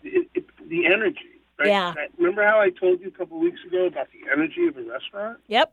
[0.03, 1.41] it, it, the energy.
[1.59, 1.69] Right?
[1.69, 1.95] Yeah.
[2.19, 4.83] Remember how I told you a couple of weeks ago about the energy of a
[4.83, 5.39] restaurant?
[5.49, 5.73] yep.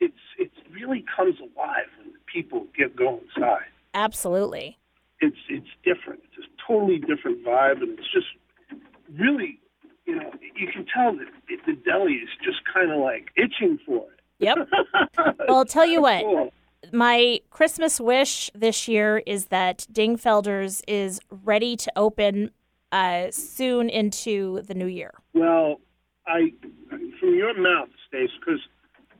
[0.00, 3.66] It's it really comes alive when people get go inside.
[3.94, 4.78] Absolutely.
[5.20, 6.20] it's it's different.
[6.36, 8.26] It's a totally different vibe, and it's just
[9.16, 9.60] really,
[10.62, 14.20] you can tell that it, the deli is just kind of like itching for it.
[14.38, 14.58] Yep.
[15.48, 16.22] Well, I'll tell you what.
[16.22, 16.52] Cool.
[16.92, 22.50] My Christmas wish this year is that Dingfelders is ready to open
[22.92, 25.12] uh, soon into the new year.
[25.34, 25.80] Well,
[26.26, 26.52] I
[27.18, 28.60] from your mouth, Stace, because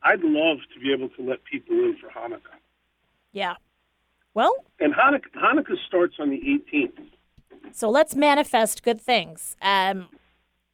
[0.03, 2.59] I'd love to be able to let people in for Hanukkah,
[3.33, 3.55] Yeah.
[4.35, 7.07] Well, and Hanukkah Hanukkah starts on the 18th.
[7.73, 9.57] so let's manifest good things.
[9.63, 10.09] Um,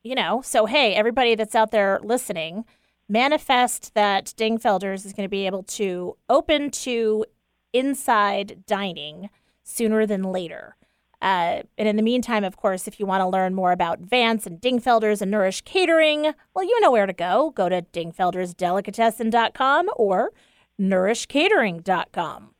[0.02, 2.64] you know, so hey, everybody that's out there listening,
[3.08, 7.24] manifest that Dingfelders is going to be able to open to
[7.72, 9.30] inside dining
[9.62, 10.76] sooner than later.
[11.20, 14.46] Uh, and in the meantime, of course, if you want to learn more about Vance
[14.46, 17.52] and Dingfelders and Nourish Catering, well, you know where to go.
[17.56, 20.32] Go to dingfeldersdelicatessen.com or
[20.80, 22.50] nourishcatering.com.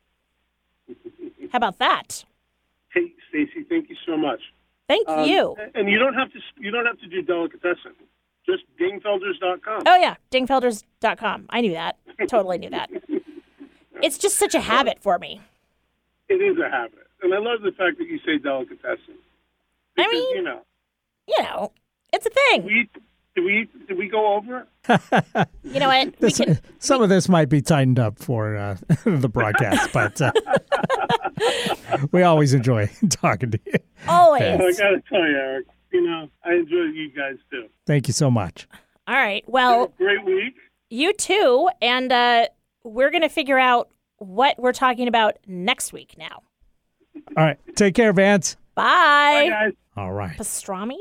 [1.51, 2.25] How about that?
[2.93, 4.41] Hey, Stacy, thank you so much.
[4.89, 5.55] Thank Um, you.
[5.75, 7.93] And you don't have to you don't have to do delicatessen.
[8.45, 9.83] Just dingfelders.com.
[9.85, 11.45] Oh yeah, dingfelders.com.
[11.51, 11.95] I knew that.
[12.27, 12.89] Totally knew that.
[14.01, 15.41] It's just such a habit for me.
[16.29, 19.15] It is a habit, and I love the fact that you say delicatessen.
[19.17, 19.17] I
[19.97, 20.61] Because, mean- you know,
[21.27, 21.73] You know,
[22.13, 22.63] it's a thing.
[22.63, 22.89] we
[23.39, 24.67] did we did we go over?
[25.63, 26.17] You know what?
[26.19, 28.75] This, can, some of this might be tightened up for uh,
[29.05, 30.31] the broadcast, but uh,
[32.11, 33.73] we always enjoy talking to you.
[34.07, 35.67] Oh, I gotta tell you, Eric.
[35.91, 37.67] You know, I enjoy you guys too.
[37.85, 38.67] Thank you so much.
[39.07, 39.43] All right.
[39.47, 40.55] Well, Great week.
[40.89, 41.69] you too.
[41.81, 42.47] And uh,
[42.83, 46.43] we're going to figure out what we're talking about next week now.
[47.35, 47.57] All right.
[47.75, 48.55] Take care, Vance.
[48.75, 48.83] Bye.
[48.83, 49.73] Bye, guys.
[49.97, 50.37] All right.
[50.37, 50.97] Pastrami?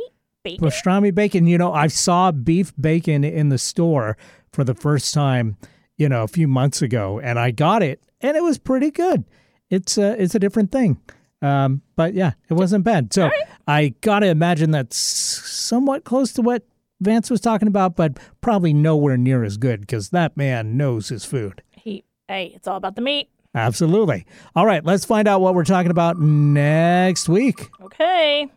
[0.49, 0.69] Bacon?
[0.69, 1.47] Pastrami bacon.
[1.47, 4.17] You know, I saw beef bacon in the store
[4.53, 5.57] for the first time,
[5.97, 9.25] you know, a few months ago, and I got it, and it was pretty good.
[9.71, 11.01] It's a, it's a different thing.
[11.43, 13.13] Um, but yeah, it wasn't bad.
[13.13, 13.31] So
[13.69, 16.65] I got to imagine that's somewhat close to what
[17.01, 21.25] Vance was talking about, but probably nowhere near as good because that man knows his
[21.25, 21.63] food.
[21.71, 23.29] He, hey, it's all about the meat.
[23.55, 24.27] Absolutely.
[24.57, 27.71] All right, let's find out what we're talking about next week.
[27.83, 28.49] Okay.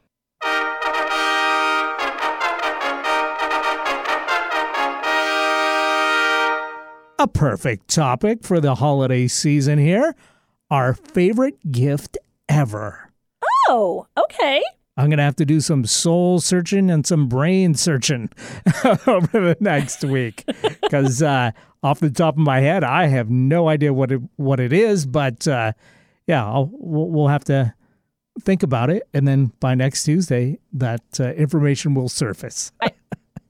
[7.21, 10.15] A perfect topic for the holiday season here.
[10.71, 12.17] Our favorite gift
[12.49, 13.11] ever.
[13.69, 14.63] Oh, okay.
[14.97, 18.31] I'm going to have to do some soul searching and some brain searching
[19.05, 20.45] over the next week
[20.81, 21.51] because uh,
[21.83, 25.05] off the top of my head, I have no idea what it, what it is.
[25.05, 25.73] But uh,
[26.25, 27.71] yeah, I'll, we'll, have to
[28.39, 29.03] think about it.
[29.13, 32.71] And then by next Tuesday, that uh, information will surface.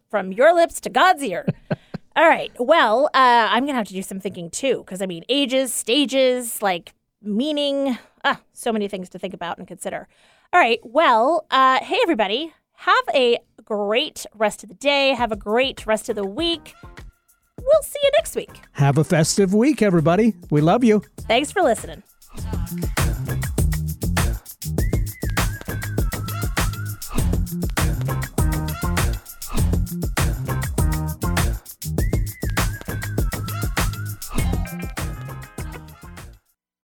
[0.09, 1.47] From your lips to God's ear.
[2.15, 2.51] All right.
[2.59, 5.73] Well, uh, I'm going to have to do some thinking too, because I mean, ages,
[5.73, 10.07] stages, like meaning, ah, so many things to think about and consider.
[10.53, 10.79] All right.
[10.83, 12.53] Well, uh, hey, everybody.
[12.73, 15.09] Have a great rest of the day.
[15.09, 16.73] Have a great rest of the week.
[17.59, 18.49] We'll see you next week.
[18.73, 20.33] Have a festive week, everybody.
[20.49, 21.03] We love you.
[21.27, 22.01] Thanks for listening.